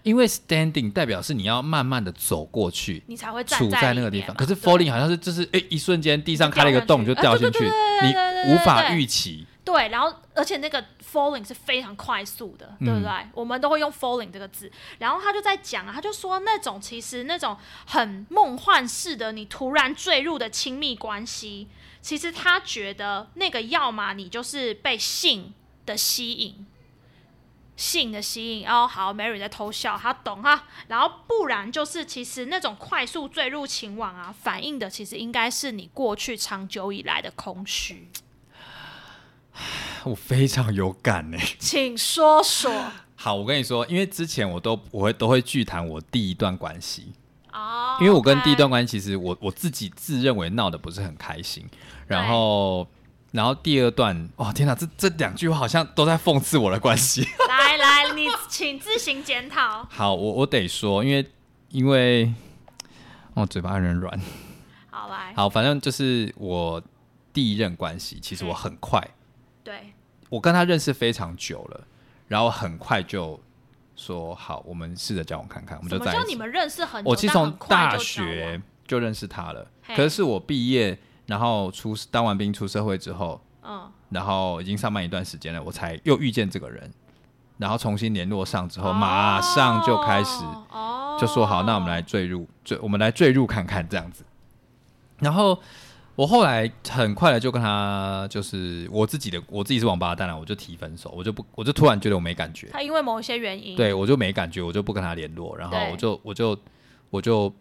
[0.04, 4.36] 因为 standing 代表是你要慢慢的走过去，你才会站处在那个地方。
[4.36, 9.46] 可是 falling 好像是就是哎、一瞬间地上开了一个洞就掉进去，你无法预期。
[9.64, 13.10] 对，然后而且那个 falling 是非常快速的，对不对？
[13.32, 14.70] 我们都会用 falling 这个字。
[14.98, 21.66] 然后他就在讲啊，他就说那种其实那种很梦幻式的，你突然坠入的亲密关系，
[22.02, 25.54] 其实他觉得那个要么你就是被性
[25.86, 26.66] 的吸引。
[27.76, 30.64] 性的吸引，哦，好，Mary 在偷笑，他懂哈。
[30.88, 38.08] 然后不然就是，其实那种快速坠入情网啊，反映的其实应该是你过去长久以来的空虚。
[40.04, 41.38] 我非常有感呢。
[41.58, 42.72] 请说说。
[43.16, 47.12] 好，我跟你说，因为之前我都我会都会剧谈我第一段关系，
[47.52, 51.66] 哦，因为我跟第一段关系，其实我我自己自认为闹得不是很开心，
[52.06, 52.86] 然后
[53.34, 57.26] 然后第二段，哦天哪，这这两句话好像都在讽刺我的关系。
[57.48, 59.84] 来来，你请自行检讨。
[59.90, 61.28] 好，我我得说，因为
[61.70, 62.32] 因为
[63.34, 64.20] 哦嘴巴有点软，
[64.88, 66.80] 好来，好，反正就是我
[67.32, 69.02] 第一任关系，其实我嗯很快，
[69.64, 69.92] 对，
[70.28, 71.80] 我跟他认识非常久了，
[72.28, 73.40] 然后很快就
[73.96, 76.20] 说好，我们试着交往看看，我们就在一起。
[76.22, 77.10] 叫你们认识很久？
[77.10, 80.96] 我其实从大学，就认识他了，可是我毕业，
[81.26, 86.90] 然后出当完兵出社会之后，嗯，然后已经上班一段时间了，我才又遇见这个人，
[87.58, 94.24] 然后重新联络上之后，马上就开始哦，就说好，那我们来坠入坠，我们来坠入看看这样子。
[95.20, 95.58] 然后
[96.16, 105.90] 我后来很快的就跟他，就是我自己的，我自己是王八蛋了，我就提分手，我就不，我就突然觉得我没感觉，他因为某一些原因，对我就没感觉，我就不跟他联络，然后对。
[105.90, 106.58] 我就我就
[107.10, 107.52] 我就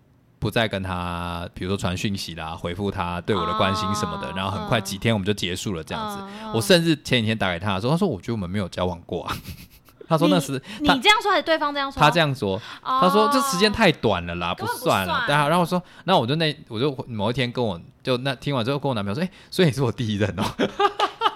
[0.43, 6.21] 不再跟他，比如说传讯息啦，回复他对我的关心什么的，哦然后很快几天我们就结束了这样子。
[6.21, 9.37] 嗯我甚至前几天打给他的时候，他说我觉得我们没有交往过啊。
[10.05, 11.97] 他说那是他你这样说还是对方这样说？
[11.97, 15.25] 他这样说，哦，他说这时间太短了啦，不算了。
[15.25, 20.43] 算然后然后我说，那我就那我就某一天跟我就那听完之后跟我男朋友说，哎、所以你是我第一任哦。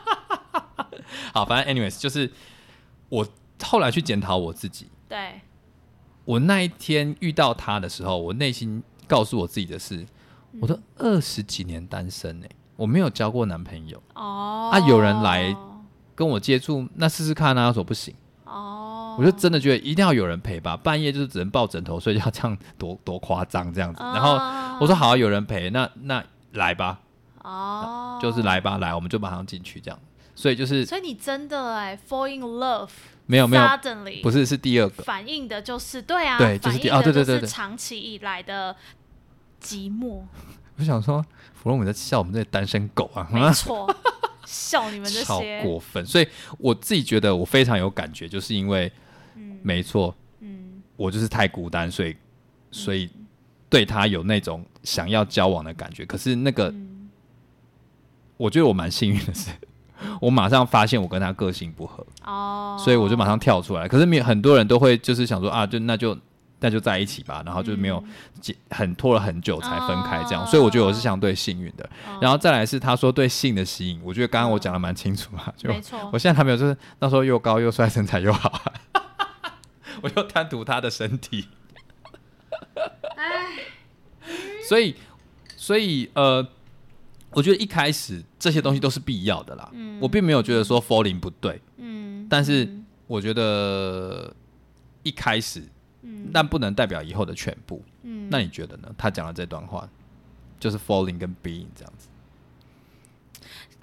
[1.33, 2.29] 好，反正 anyways 就是
[3.07, 3.25] 我
[3.63, 5.41] 后来去检讨我自己，对，
[6.25, 10.05] 我那一天遇到他的时候，我内心告诉我自己的是，
[10.59, 15.55] 我都二十几年单身哎、我没有交过男朋友，哦，啊有人来
[16.13, 18.13] 跟我接触，那试试看啊，有什么不行？
[18.45, 24.01] 哦，我就真的觉得一定要有人陪吧，半夜就是只能抱枕头睡觉，这样多多夸张这样子。
[24.01, 26.99] 然后哦我说好、啊，有人陪，那那来吧，
[27.43, 29.99] 哦，就是来吧，来，我们就马上进去这样。
[30.35, 32.89] 所以就是所以你真的哎，fall in love，
[33.27, 37.47] 没有没有，，suddenly 不是是第二个，反映的就是对啊，对就是第反映的就是哦对对对对。
[37.47, 38.75] 长期以来的
[39.61, 40.21] 寂寞，
[40.77, 41.23] 我想说，
[41.53, 43.93] 弗洛姆在笑我们这些单身狗啊，没错，
[44.45, 46.05] 笑你们这超些， 过分。
[46.05, 48.91] 所以我自己觉得我非常有感觉，就是因为，
[49.61, 52.15] 没错，嗯，我就是太孤单，所以
[52.71, 53.09] 所以
[53.69, 56.05] 对他有那种想要交往的感觉。
[56.05, 57.09] 可是那个、嗯。
[58.37, 59.49] 我觉得我蛮幸运的是，
[60.21, 63.87] 我马上发现我跟他个性不合，哦，所以我就马上跳出来。
[63.87, 66.17] 可是没有很多人都会就是想说啊，就那就
[66.59, 68.03] 那就在一起吧，然后就没有
[68.41, 70.45] 结很拖了很久才分开这样。
[70.47, 71.83] 所以我觉得我是相对幸运的。
[72.07, 78.61] 哦然后再来是他说对性的吸引，我觉得刚刚我讲的蛮清楚嘛，就没错我，现在还没有就是那时候又高又帅，身材又好，
[80.01, 81.47] 我就贪图他的身体。
[84.67, 84.95] 所以，
[85.55, 86.45] 所以呃，
[87.31, 89.71] 我觉得一开始这些东西都是必要的啦。
[89.99, 94.33] 我并没有觉得说 falling 不对，嗯，但是嗯我觉得
[95.03, 95.61] 一开始，
[96.01, 97.83] 嗯但不能代表以后的全部。
[98.03, 98.93] 嗯那你觉得呢？
[98.97, 99.87] 他讲的这段话
[100.59, 102.07] 就是 falling 跟 being 这样子。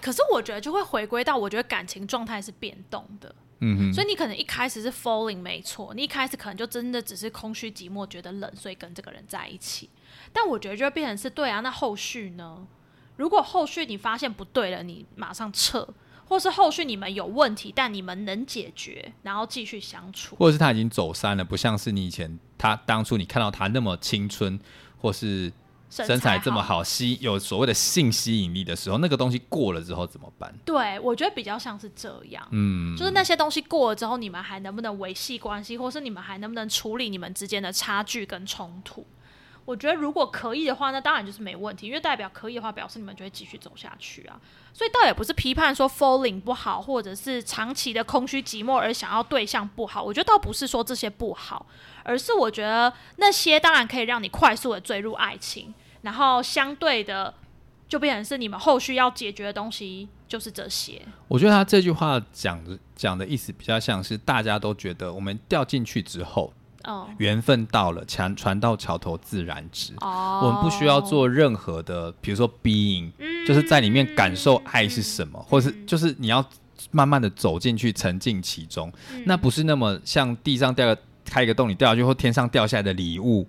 [0.01, 9.89] 可是我觉得就会回归到，我觉得感情状态是变动的，嗯哼，所以你可能一开始是 falling 没错，你一开始可能就真的只是空虚寂寞，觉得冷，所以跟这个人在一起。
[10.33, 12.67] 但我觉得就会变成是对啊，那后续呢？
[13.17, 15.89] 如果后续你发现不对了，你马上撤，
[16.27, 20.35] 或是后续你们有问题，但你们能解决，然后继续相处。
[20.37, 24.59] 或者是他已经走散了，不像是你以前他当初你看到他那么青春，
[25.01, 25.53] 或是
[25.91, 30.53] 身材这么好，好，吸有所谓的性吸引力的时候，那个东西过了之后怎么办？
[30.65, 32.45] 对我觉得比较像是这样。
[32.51, 39.07] 嗯，就是那些东西过了之后，你们还能不能维系关系，或是你们还能不能处理你们之间的差距跟冲突？
[39.65, 44.39] 我觉得如果可以的话，那当然就是没问题，因为代表可以的话，表示你们就会继续走下去啊。
[44.73, 50.03] 所以倒也不是批判说 falling 不好，或者是长期的空虚寂寞而想要对象不好。
[50.03, 51.65] 我觉得倒不是说这些不好，
[52.03, 57.33] 而是我觉得那些当然可以让你快速的坠入爱情，然后相对的
[57.89, 61.01] 就变成是你们后续要解决的东西就是这些。
[61.29, 66.53] 我觉得他这句话讲的讲的意思比较像是大家都觉得我们掉进去之后，
[66.87, 69.93] 嗯，缘分到了，船船到桥头自然直。
[70.01, 73.11] 哦，我们不需要做任何的，比如说 being，、
[73.47, 76.45] 就是在里面感受爱是什么，或是就是你要
[76.91, 78.93] 慢慢的走进去，沉浸其中。
[79.25, 83.47] 那不是那么像地上掉个开一个洞，你掉下去或天上掉下来的礼物，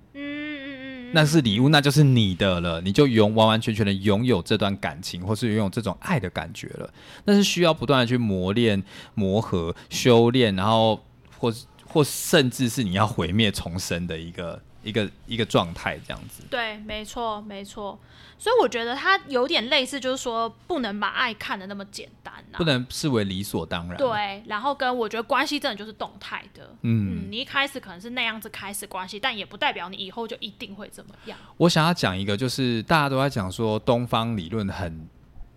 [1.11, 6.89] 那是礼物，那就是你的了，你就拥完完全全的拥有这段感情，或是拥有这种爱的感觉了。
[7.25, 8.81] 那是需要不断的去磨练、
[9.13, 11.01] 磨合、修炼，然后
[11.37, 11.65] 或是
[11.95, 16.43] 或甚至是你要毁灭重生的一个一个一个状态，这样子。
[16.49, 17.97] 对，没错，没错。
[18.37, 26.69] 所以我觉得它有点类似，就是说不能把爱看得那么简单呐、不能视为理所当然。，对，然后跟我觉得关系真的就是动态的。
[26.81, 31.37] 嗯，嗯，你一开始可能是那样子开始关系，但也不代表你以后就一定会怎么样。
[31.55, 35.07] 我想要讲一个，就是大家都在讲说东方理论很。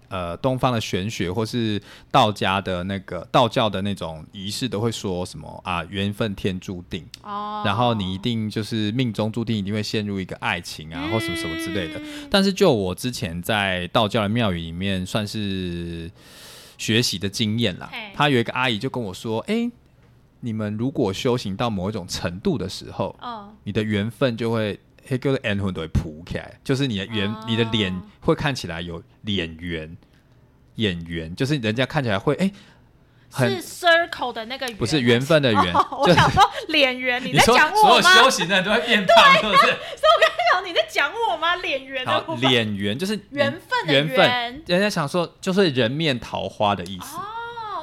[0.09, 1.81] 呃，东方的玄学或是
[2.11, 12.01] 道家的那个道教的那种仪式，都会说什么啊，缘分天注定，哦，然后你一定就是命中注定一定会陷入一个爱情啊，或什么什么之类的。
[12.01, 16.11] 嗯但是就我之前在道教的庙宇里面算是
[16.79, 19.71] 学习的经验啦，他有一个阿姨就跟我说：“哎、
[20.41, 29.97] 你们如果修行到某一种程度的时候，哦，你的缘分就会。”黑哥的 N 魂都会扑起来，就是你的圆，哦你的脸会看起来有脸圆，
[30.77, 32.53] 眼圆，就是人家看起来会哎、
[33.31, 38.25] 很是 circle 的那个圆，不是缘分的缘，哦我就是想说脸圆，你在讲我吗所有？
[38.25, 39.77] 修行的人都会变胖，是不是？
[40.67, 41.57] 你在讲我吗？
[41.57, 47.17] 脸圆的脸圆就是缘分的缘分，人家想说就是人面桃花的意思。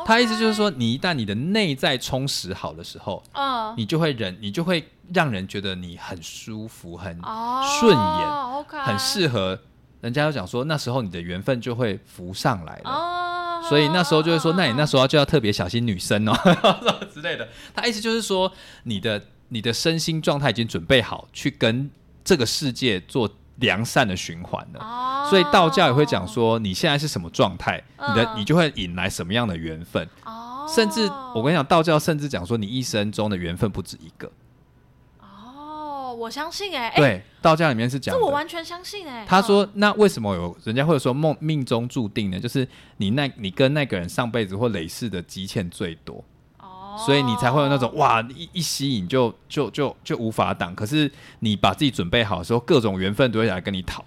[0.05, 9.59] 哦，他意思就是说，你一旦你的内在充实好的时候，嗯，你就会人，你就会让人觉得你很舒服，很哦，顺眼很适合。
[10.01, 12.91] 人家就讲说，那时候你的缘分就会浮上来了。
[12.91, 16.33] 哦，所以那时候就会说，那你那时候就要特别小心女生哦，
[17.11, 17.47] 之类的。
[17.73, 18.51] 他意思就是说，
[18.83, 21.89] 你的你的身心状态已经准备好去跟
[22.23, 23.27] 这个世界做
[23.57, 24.79] 良善的循环了。
[24.79, 30.07] 哦，所以道教也会讲说，你现在是什么状态，你的嗯你就会引来什么样的缘分。
[30.25, 34.31] 哦，甚至我跟你讲，道教甚至讲说，你一生中的缘分不止一个。
[35.19, 38.19] 哦，我相信哎，哎，对，道教里面是讲的。
[38.19, 39.25] 这我完全相信哎。
[39.27, 42.39] 他说：“那为什么有人家会说梦命中注定呢？
[42.39, 46.23] 就是你那你跟那个人上辈子或累世的积欠最多，哦，
[46.97, 50.73] 所以你才会有那种哇一一吸引就就就就无法挡。
[50.75, 54.03] 可是你把自己准备好的时候，各种缘分都会来跟你讨。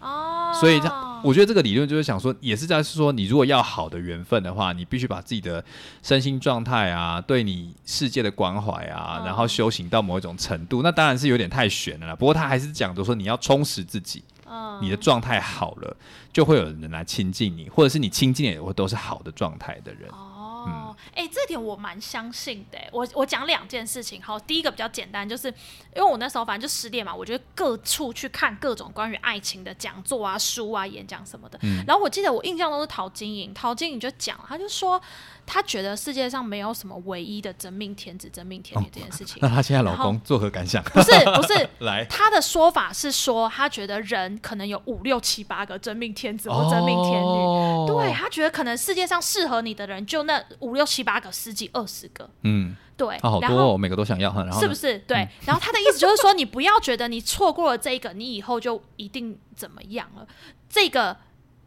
[0.00, 0.92] 哦，所以这，
[1.22, 5.64] 我觉得这个理论就是想说，也是在说，你如果要好的缘分的话，你必须把自己的
[6.02, 12.16] 身心状态啊，对你世界的关怀啊，嗯然后修行到某一种程度，那当然是有点太悬了啦。
[12.16, 15.96] 不过他还是讲的说，你要充实自己，嗯，你的状态好了，
[16.32, 20.10] 就会有人来亲近你，或者是你亲近也会都是好的状态的人。
[20.10, 20.31] 哦。
[20.64, 22.88] 哦，哎、这点我蛮相信的欸。
[22.92, 25.48] 我我讲两件事情，好，第一个比较简单，就是
[25.94, 31.58] 因为我那时候反正就失恋嘛，我觉得各处去看各种关于爱情的讲座啊、书啊、演讲什么的。
[31.62, 35.00] 嗯然后我记得我印象中是陶晶莹，陶晶莹就讲，他就说
[35.44, 39.38] 他觉得世界上没有什么唯一的真命天子、真命天女这件事情。
[39.40, 40.82] 那她现在老公作何感想？
[40.84, 47.26] 不是不是， 来，她的说法是说，她觉得人可能有五六七八个真命天子或真命天女。
[47.26, 54.98] 哦对，她觉得可能世界上适合你的人就那五六七八个、十几二十个，嗯，对，啊，好多哦，每个都想要，然后是不是？
[55.00, 60.26] 对，然后他的意思就是说，你不要觉得你错过了这一个，你以后就一定怎么样了。
[60.68, 61.16] 这个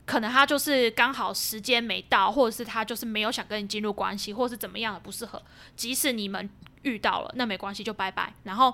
[0.05, 5.41] 可能他就是刚好时间没到，或者是他就是没有想跟你进入关系，或者是怎么样的不适合。
[5.75, 6.49] 即使你们
[6.83, 8.33] 遇到了，那没关系，就拜拜。
[8.43, 8.73] 然后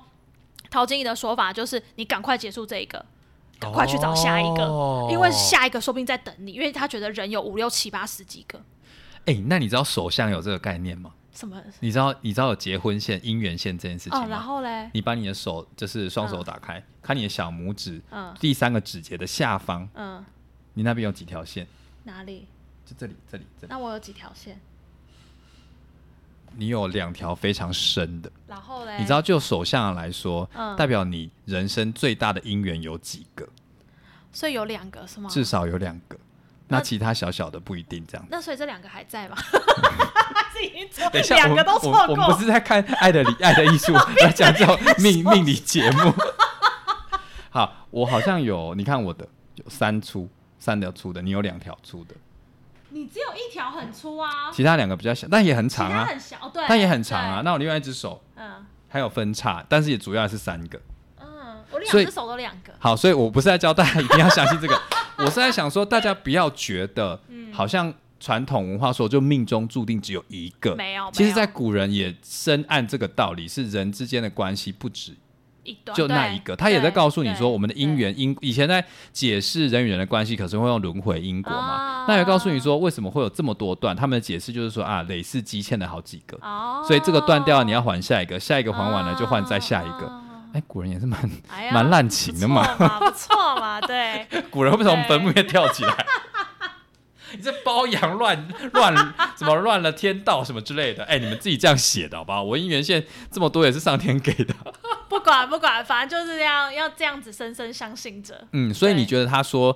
[0.70, 3.06] 陶晶莹的说法就是，你赶快结束这一个。
[3.60, 8.60] 赶快去找下一个，哦因为下一个说不定在等你，因为他觉得人有五六七八十几个，
[9.26, 11.12] 哎、那你知道手相有这个概念吗？
[11.32, 14.28] 什么你知道你知道有结婚线、姻缘线这件事情哦，吗？
[14.28, 20.26] 然后嘞，你把你的手就是双手打开，看你的小拇指嗯第三个指节的下方，嗯，
[20.74, 21.68] 你那边有几条线？
[22.04, 22.48] 哪里？
[22.86, 23.70] 就这里，这里，这里。
[23.70, 24.60] 那我有几条线？
[26.56, 33.48] 你有两条非常深的，然后嘞，你知道，就手相来说，嗯代表你人生最大的姻缘有几个？
[34.34, 35.30] 所以有两个是吗？
[35.30, 36.18] 至少有两个。
[36.68, 38.26] 那那其他小小的不一定这样。
[38.30, 39.38] 那所以这两个还在吗？
[40.64, 42.40] 已经错等一下，两个都错我们我们不？
[42.40, 43.94] 是在看《爱的理爱的艺术》
[44.24, 46.14] 来讲这种命命理节目。
[47.50, 50.30] 好，我好像有，你看我的有三粗，
[50.62, 52.16] 三条粗的，你有两条粗的，
[52.92, 57.42] 你只有一条很粗啊，其他两个比较小，但也很长啊，很小，对，但也很长啊。
[57.44, 58.66] 那我另外一只手嗯。
[58.88, 60.80] 还有分叉，但是也主要是三个。
[61.20, 64.80] 嗯，我两只手都两个，好，所以我不是在教大家一定要相信这个，
[65.18, 67.52] 我是在想说，大家不要觉得嗯。
[67.54, 75.16] 好像传统文化说就命中注定只有一个，没有，其实，在古人也深谙这个道理，是人之间的关系不止
[75.64, 76.56] 一段就那一个。
[76.56, 82.06] 他也在告诉你说，我们的因缘因以前在解释人与人的关系，可是会用轮回因果嘛啊。
[82.08, 83.96] 那也告诉你说，为什么会有这么多段？
[83.96, 90.08] 他们的解释就是说啊，累世积欠了好几个，哦，所以这个断掉，你要还下一个，下一个还完了就换再下一个。
[90.08, 90.22] 哦
[90.54, 91.18] 哎，古人也是蛮
[91.72, 92.62] 蛮滥情的嘛。
[92.76, 96.06] 不错嘛，不错嘛，对，古人为什么从坟墓里跳起来？
[97.34, 98.96] 你这包养乱乱
[99.38, 101.04] 什么乱了天道什么之类的？
[101.06, 102.44] 哎、你们自己这样写的好不好？
[102.44, 104.54] 我姻缘线这么多也是上天给的。
[105.10, 108.48] 不管不管，反正就是这样，要这样子深深相信着。
[108.54, 109.76] 嗯，所以你觉得他说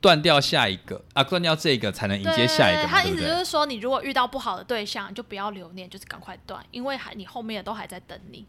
[0.00, 3.14] 断掉下一个啊，断掉这个才能迎接下一个嘛，他意？
[3.14, 8.46] 思就是说，你如果遇到不好的对象，就不要留念，就是赶快断，因为还你后面的都还在等你。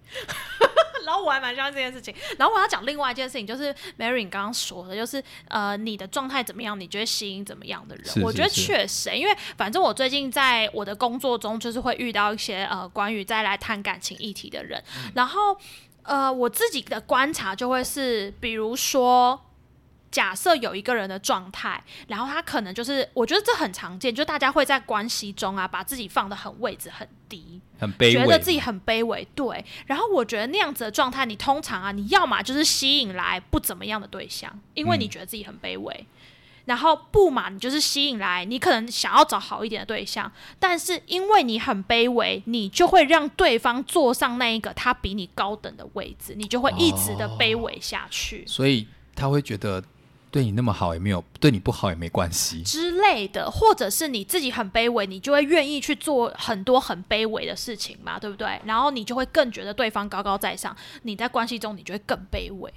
[1.06, 2.16] 然后我还蛮相信这件事情。
[2.38, 8.06] 然后我要讲另外一件事情，就是 Mary 你刚刚说的，就是呃，你的状态怎么样，你觉得吸引怎么样的人。
[8.06, 15.58] 是我觉得确实，因为反正我最近在我的工作中，就是会遇到一些呃关于再来谈感情议题的人，嗯然后
[16.04, 19.38] 呃我自己的观察就会是，比如说。
[20.12, 29.64] 假设有一个人的状态，然后他可能就是，我觉得这很常见，就大家会在关系中啊，把自己放的很位置很低，很卑微，觉得自己很卑微，对。
[29.88, 36.06] 然后我觉得那样子的状态，你通常啊，你要么就是吸引来不怎么样的对象，因为你嗯觉得自己很卑微。
[36.66, 48.46] 然后不嘛，你就是吸引来你可能想要找好一点的对象，但是因为你很卑微，你就会让对方坐上那一个他比你高等的位置，你就会一直的卑微下去。
[48.46, 49.84] 所以他会觉得
[50.32, 52.64] 对你那么好也没有，对你不好也没关系。
[52.64, 58.60] 之类的，或者是你自己很卑微，你就会愿意去做很多很卑微的事情嘛，对不对？
[58.66, 62.74] 然后你就会更觉得对方高高在上，你在关系中你就会更卑微。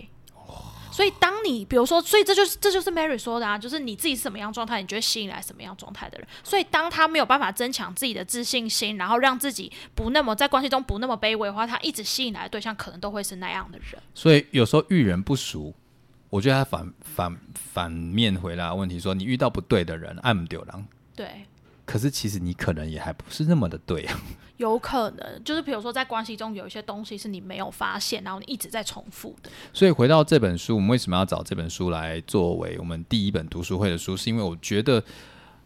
[0.91, 6.29] 所以，当你比如说，所以这就是这就是 Mary 说的啊，就是你自己是什么样状态，你就会吸引来什么样状态的人。
[6.45, 14.01] 所以，当他没有办法增强自己的自信心，然后让自己不那么在关系中不那么卑微的话，他一直吸引来的对象可能都会是那样的人。
[14.15, 15.75] 所以有时候遇人不熟，
[16.35, 20.85] 我觉得他反反反面回答问题说，你遇到不对的人，按不丢狼。
[21.15, 21.29] 对，
[21.85, 24.21] 可是其实你可能也还不是那么的对啊。
[24.57, 29.51] 有可能就是比如说在关系中有一些东西是你没有发现，然后你一直在重复的。
[29.73, 34.17] 所以回到这本书，我们为什么要找这本书来作为我们第一本读书会的书？
[34.17, 35.01] 是因为我觉得，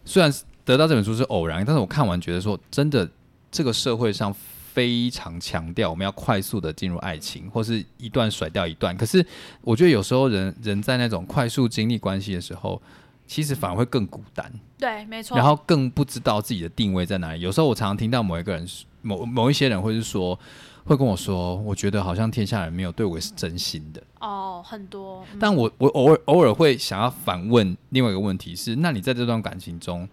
[0.04, 0.30] 虽然
[0.66, 3.10] 得到这本书是偶然，但是我看完觉得说，真的
[3.50, 4.34] 这个社会上
[4.78, 8.96] 非常强调我们要快速的进入爱情，或是一段甩掉一段。
[8.96, 9.26] 可是
[9.60, 12.80] 我觉得有时候人人在那种快速经历关系的时候，
[13.26, 14.48] 其实反而会更孤单。
[14.78, 15.36] 对，没错。
[15.36, 17.40] 然后更不知道自己的定位在哪里。
[17.40, 18.64] 有时候我常常听到某一个人、
[19.02, 20.38] 某某一些人会是说，
[20.84, 24.00] 会跟我说，我觉得好像天下人没有对我是真心的。
[24.20, 25.26] 哦，很多。
[25.32, 30.08] 嗯但我我偶尔偶尔会想要反问另外一个问题是：那你在这段感情中，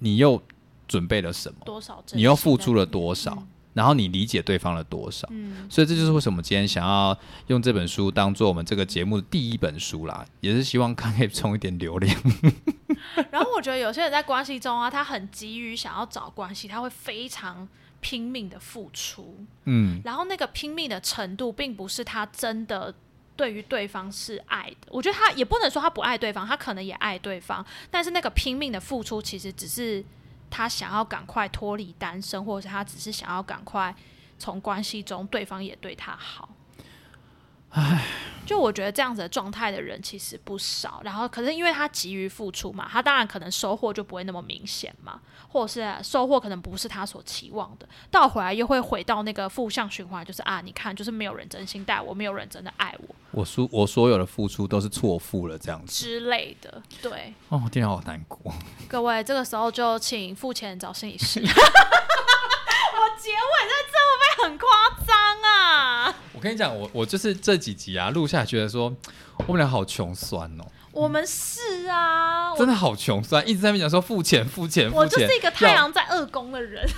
[0.00, 0.42] 你又
[0.88, 5.28] 准备了什么，多少你又付出了多少，然后你理解对方了多少。
[5.30, 7.16] 嗯所以这就是为什么今天想要
[7.48, 12.16] 用这本书当做我们这个节目的第一本书啦，也是希望看可以充一点流量。
[13.30, 17.68] 然后我觉得有些人在关系中啊，他很急于想要找关系，他会非常
[18.00, 22.94] 拼命的付出，嗯，然后那个拼命的程度，并不是他真的
[23.34, 24.88] 对于对方是爱的。
[24.90, 30.04] 我觉得他也不能说他不爱对方，他可能也爱对方，但是那个拼命的付出，其实只是
[30.56, 33.94] 他想要赶快脱离单身，或者是他只是想要赶快
[34.38, 36.48] 从关系中对方也对他好。
[38.46, 55.92] 就我觉得这样子的状态的人其实不少，然后可是因为他急于付出嘛，他当然可能收获就不会那么明显嘛，或者是收获可能不是他所期望的，倒回来又会回到那个负向循环，就是啊，你看，就是没有人真心待我，没有人真的爱我我所我所有的付出都是错付了，这样子。
[55.92, 56.80] 之类的。
[57.02, 58.54] 对，哦，听起来好难过。
[58.86, 61.40] 各位这个时候就请付钱找心理师。
[61.42, 61.46] 我
[63.18, 64.68] 结尾在这会不会很夸
[65.04, 66.14] 张啊？
[66.46, 68.94] 我跟你讲，我我就是这几集啊录下来，觉得说
[69.48, 74.96] 我们俩好穷酸哦，我们是啊，真的好穷酸，一直在那边讲说付钱付钱付钱。
[74.96, 76.88] 我就是一个太要阳在二宫的人。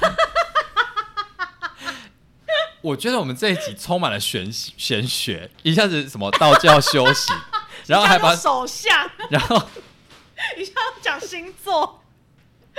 [2.83, 7.35] 我觉得我们这一集充满了玄玄学，一下子什么道教修行，
[7.89, 9.57] 然后还把手相，然后
[10.59, 12.05] 一下要讲星座。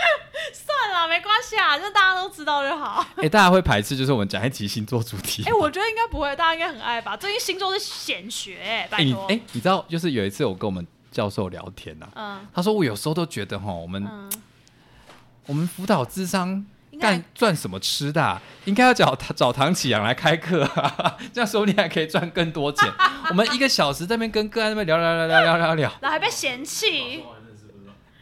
[0.53, 3.05] 算了，没关系啊，就大家都知道就好。
[3.17, 5.53] 哎、大家会排斥，就是我们讲一集星座主题哎、。
[5.53, 7.15] 我觉得应该不会，大家应该很爱吧？
[7.17, 9.25] 最近星座是显学、哎，哎、拜托。
[9.29, 14.31] 你哎、你知道，就是有一次我跟我们教授聊天呐、嗯他说我有时候都觉得哈，我们、嗯，
[15.47, 22.91] 我们辅导智商应该干赚什么吃的啊、应该要找找唐启阳来开课、啊， 这样说不定还可以赚更多钱。
[23.29, 27.23] 我们一个小时在那边跟个案那边聊聊聊聊聊聊聊，然后还被嫌弃。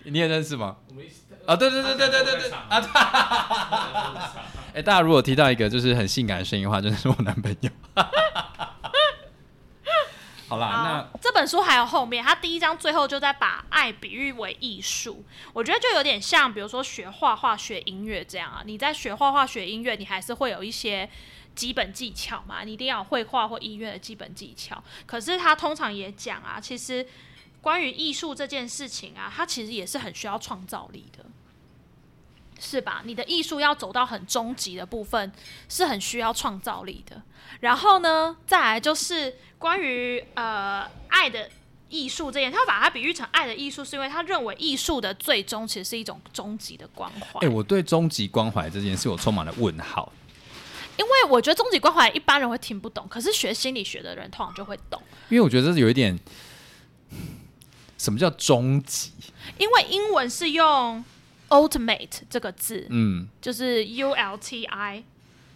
[0.09, 0.77] 你也认识吗？
[1.47, 2.81] 啊，对对对对对对对啊！
[2.81, 2.89] 对
[4.75, 7.69] 哎、大家如果听到一个就是很性感的声音的话，就是我男朋友。
[10.49, 15.23] 好啦，那，这本书还有后面，它第一章最后就在把爱比喻为艺术，
[15.53, 18.61] 我觉得就有点像，比如说学画画、学音乐这样啊。
[18.65, 21.09] 你在学画画、学音乐，你还是会有一些
[21.55, 24.83] 基本技巧嘛，你一定要有绘画或音乐的基本技巧。
[25.05, 27.05] 可是他通常也讲啊，其实
[27.67, 31.25] 关于艺术这件事情啊，它其实也是很需要创造力的。
[32.59, 33.01] 是吧？
[33.03, 35.29] 你的艺术要走到很终极的部分，
[35.67, 37.21] 是很需要创造力的。
[37.59, 41.49] 然后呢，再来就是关于呃爱的
[41.89, 47.45] 艺术这件，他把它比喻成爱的艺术，是因为他认为艺术的最终其实是一种终极的关怀。
[47.45, 50.11] 哎、我对终极关怀这件事我充满了问号。
[50.97, 54.99] 因为我觉得终极关怀一般人会听不懂，可是学心理学的人通常就会懂，
[55.29, 56.17] 因为我觉得这是有一点，
[57.97, 59.11] 什么叫终极？
[59.57, 61.03] 因为英文是用
[61.49, 65.03] ultimate 这个字，嗯，就是 U L T I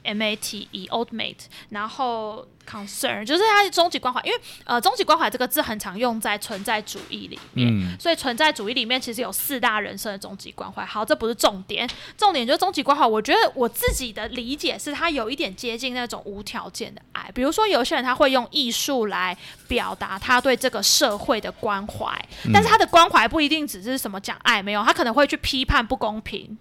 [0.04, 10.86] M A T E ultimate，然后 concern 就是它是终极关怀，因为呃终极关怀这个字很常用在存在主义里面，嗯所以存在主义里面其实有四大人生的终极关怀。
[10.86, 13.06] 好，这不是重点，重点就是终极关怀。
[13.06, 17.30] 我觉得我自己的理解是，它有一点接近那种无条件的爱。
[17.34, 19.38] 比如说，有些人他会用艺术来
[19.68, 22.14] 表达他对这个社会的关怀，
[22.54, 26.58] 但是他的关怀不一定只是什么讲爱，没有，他可能会去批判不公平。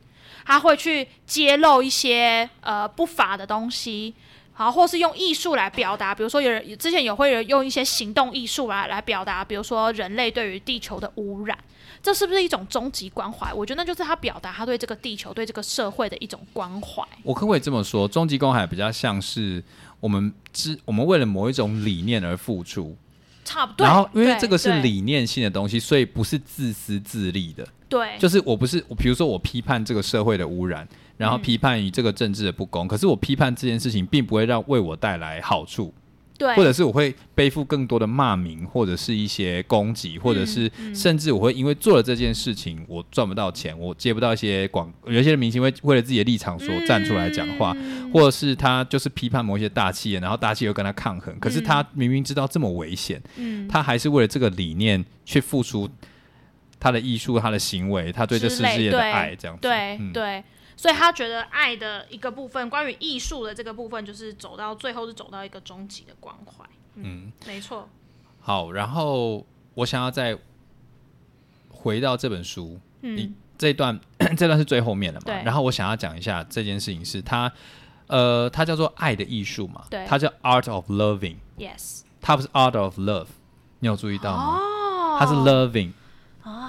[0.51, 4.13] 他会去揭露一些呃不法的东西，
[4.53, 11.57] 好，或是用艺术来表达，比如说有人之前有会有用一些行动艺术来来表达，比如说人类对于地球的污染，
[12.03, 13.55] 这是不是一种终极关怀？
[13.55, 17.07] 我觉得那就是他表达他对这个地球、对这个社会的一种关怀。
[17.23, 18.09] 我可不可以这么说？
[18.09, 19.63] 终极关怀比较像是
[20.01, 22.97] 我们之我们为了某一种理念而付出，
[23.45, 23.87] 差不多。
[23.87, 27.67] 然后因为这个是理念性的东西，所以不是自私自利的。
[27.89, 30.87] 对，就是我不是，比如说我批判这个社会的污染，
[31.17, 35.93] 然后嗯批判于这个政治的不公，可是我批判这件事情并不会让为我带来好处，
[36.41, 48.11] 对，或者是我会背负更多的骂名，或者是一些攻击，或者是嗯甚至我会因为做了这件事情，我赚不到钱，我接不到一些广，有些明星会为了自己的立场所站出来讲话，嗯。
[48.11, 53.69] 或者是他就是批判某一些大企业，然后大企业又跟他抗衡，可是他明明知道这么危险，嗯。
[53.69, 55.87] 他还是为了这个理念去付出
[56.79, 59.61] 他的艺术、他的行为、他对这世界的爱，这样子。
[59.61, 60.11] 对、嗯。
[60.15, 60.43] 对，
[60.81, 66.65] 所以他觉得爱的一个部分，关于艺术的这个部分，就是走到最后是走到一个终极的关怀。
[66.95, 67.87] 嗯，没错。
[68.41, 70.39] 好，然后我想要再
[71.69, 74.01] 回到这本书，你嗯这段
[74.39, 75.25] 这段是最后面的嘛？
[75.27, 77.53] 对然后我想要讲一下这件事情是它，
[78.07, 82.05] 呃，它叫做爱的艺术嘛，对它叫 Art of Loving，，yes。
[82.23, 83.27] 它不是 Art of Love，
[83.81, 84.57] 你有注意到吗？
[84.57, 86.00] 哦，它是 Loving，啊，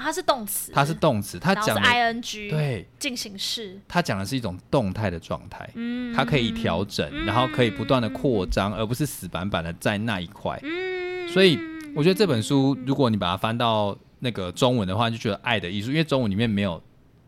[0.02, 10.60] 它是动词，它是动词，它讲的 ing，，对，进行式，它讲的是一种动态的状态，嗯，它可以调整，然后可以不断的扩张，而不是死板板的在那一块。
[10.64, 11.60] 嗯，所以
[11.96, 16.82] 我觉得这本书，如果你把它翻到那个中文的话，就觉得爱的艺术，因为中文里面没有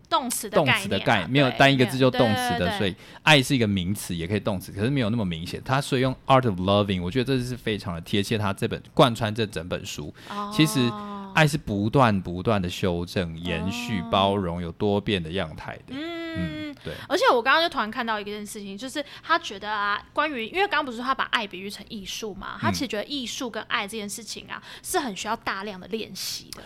[0.09, 5.61] 动词的动概念啊词的概，没有单一个字就动词的，所以爱是一个名词，也可以动词，可是没有那么明显。
[5.65, 8.37] 它所以用 art of loving，我觉得这是非常的贴切。
[8.37, 10.13] 它这本贯穿这整本书，
[10.51, 15.93] 其实哦爱是不断不断的修正、延续、包容，有多变的样态的。
[15.93, 26.63] 嗯嗯，对，而且我刚刚就突然看到一件事情，就是他觉得啊，关于因为刚刚不是说他把爱比喻成艺术嘛，他其实觉得艺术跟爱这件事情啊，是很需要大量的练习的。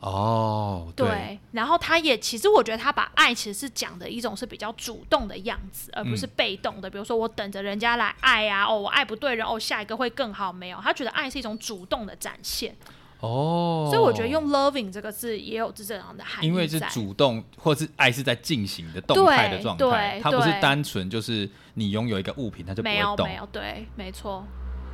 [0.00, 6.88] 哦，对，然后他也其实我觉得他把爱其实是讲的一种是比较主动的样子，而不是被动的。
[6.88, 10.78] 比如说我等着人家来爱啊，哦，我爱不对人，哦，下一个会更好，没有。
[10.82, 12.74] 他觉得爱是一种主动的展现，
[13.20, 16.46] 哦，所以我觉得用 loving 这个字也有这样的含义。
[16.46, 23.34] 因为是主动，或是爱是在进行的动态的状态，它不是单纯就是你拥有一个物品，它就不会动没有没。
[23.36, 24.44] 有，对，没错。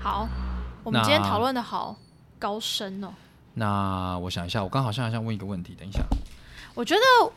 [0.01, 0.29] 好，
[0.83, 1.97] 我们今天讨论的好
[2.39, 3.09] 高深哦。
[3.55, 6.01] 那我想一下，我刚好像还想问一个问题，等一下。
[6.74, 7.33] 我觉得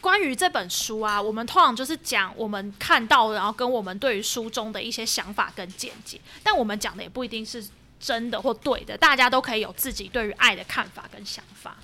[0.00, 7.64] 关于这本书啊，我们通常就是讲我们看到，然后跟我们对于书中的一些想法跟见解，但我们讲的也不一定是
[8.02, 11.76] 真的或对的，大家都可以有自己对于爱的看法跟想法。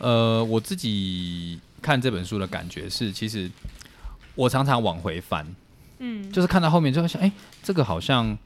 [0.00, 3.48] 呃，我自己看这本书的感觉是，其实
[4.34, 5.46] 我常常往回翻，
[5.98, 7.30] 嗯，就是看到后面就会想，哎、
[7.62, 8.36] 这个好像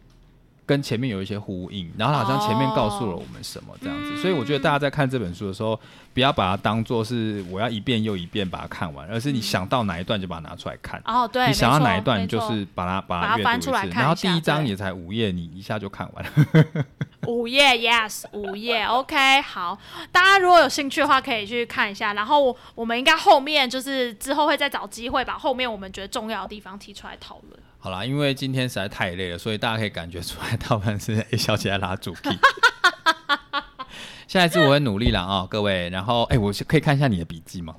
[0.64, 4.16] 跟前面有一些呼应，然后好像前面告诉了我们什么这样子。
[4.20, 5.78] 所以我觉得大家在看这本书的时候，
[6.14, 11.00] 不要把它当做是我要一遍又一遍把它看完，而是你想到哪一段就把它拿出来看。
[11.04, 16.84] 哦，对，你想要哪一段，你就是把它把把它翻出来看然后第一章也才五页，你一下就看完了。
[17.26, 19.78] 午夜，yes，午夜，OK，好，
[20.12, 22.14] 大家如果有兴趣的话，可以去看一下。
[22.14, 27.60] 然后我们应该后面就是之后会再找机会把后面我们觉得重要的地方提出来讨论。
[27.78, 32.36] 好啦，因为今天实在太累了，所以大家可以感觉出来，大部分是 A 小姐在拉主 key。
[34.26, 35.88] 下一次我会努力了啊、各位。
[35.90, 37.76] 然后，哎、我可以看一下你的笔记吗？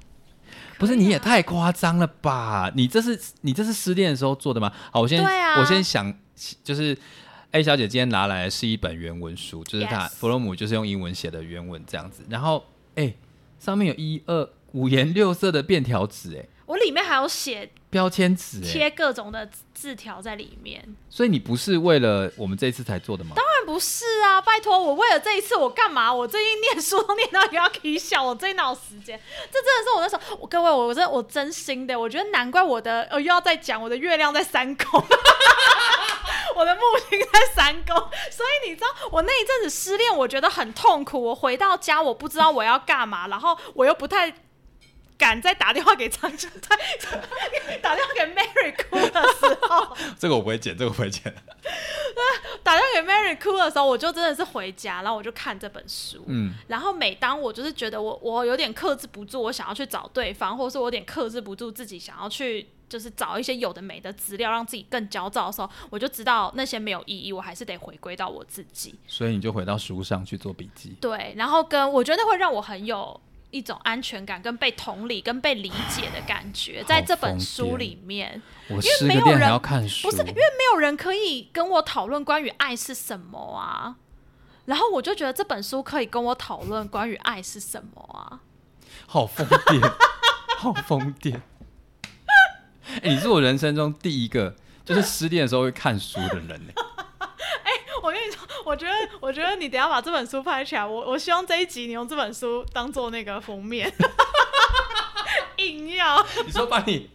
[0.78, 2.72] 不是，你也太夸张了吧？
[2.76, 4.72] 你这是你这是失恋的时候做的吗？
[4.92, 6.14] 好，我先、啊我先想，
[6.64, 6.98] 就是
[7.52, 12.24] A 小姐今天拿来的是一本原文书，就是她弗洛姆就是用英文写的原文这样子。
[12.30, 13.14] 然后，哎、
[13.58, 20.96] 上面有一二五颜六色的便条纸，哎，我里面还有写标签纸，哎，贴各种的字条在里面。
[21.10, 23.32] 所以你不是为了我们这一次才做的吗？
[23.36, 24.42] 当然不是啊！
[24.42, 26.14] 拜托，我为了这一次我干嘛？
[26.14, 29.20] 我最近念书都念到一个要起笑，我最哪有时间？
[29.50, 35.04] 这真的是我那时候，我各位，我真我真心的，我觉得难怪我的呃又要再讲我的月亮在三宫。
[36.58, 37.96] 我的木星在三宫，
[38.32, 41.22] 所以你知道我那一阵子失恋，我觉得很痛苦。
[41.22, 44.34] 我回到家，我不知道我要干嘛，然后我又不太
[45.18, 46.76] 敢再打电话给张志泰，
[47.78, 51.24] 打电话给 Mary 哭的时候，这个我不会剪，这个我不会剪。
[52.64, 56.24] 打电话给 Mary 哭的时候，我就真的是回家，然后我就看这本书。
[56.28, 68.98] 嗯，然后每当我就是觉得我我有点克制不住，我想要去找对方，或者是我有点克制不住自己想要去就是找一些有的没的资料，让自己更焦躁的时候，我就知道那些没有意义，我还是得回归到我自己。
[69.08, 70.96] 所以你就回到书上去做笔记。
[71.02, 73.20] 对，然后跟我觉得会让我很有
[73.52, 78.42] 一种安全感、跟被同理、跟被理解的感觉，在这本书里面。
[78.70, 83.96] 因为没有人要看书，不是因为没有人可以跟我讨论关于爱是什么啊，
[84.66, 88.42] 然后我就觉得这本书可以跟我讨论关于爱是什么啊。
[89.06, 89.94] 好疯癫，
[90.60, 91.40] 好疯癫。
[93.04, 96.74] 哎、你是我人生中第一个就是失恋的时候会看书的人呢。
[98.04, 103.92] 我跟你说，我觉得，我觉得你等一下把这本书拍起来，我我希望这一集你用这本书当做那个封面，
[105.58, 107.10] 硬要 你说帮你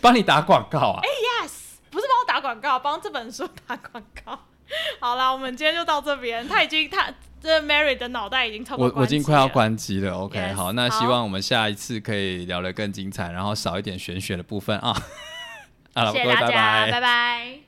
[0.00, 1.00] 帮你打广告啊？
[1.02, 1.08] 哎
[1.46, 1.50] yes，
[1.90, 4.46] 不是帮我打广告，帮这本书打广告。
[5.00, 6.46] 好啦，我们今天就到这边。
[6.48, 10.12] 他已经，他这 Mary 的脑袋已经超过我我已经快要关关机了。
[10.18, 14.92] OK，Yes，好，那希望我们下一次可以聊得更精彩，然后少一点玄学的部分啊。
[15.94, 17.65] 好谢各位拜谢大家，拜拜拜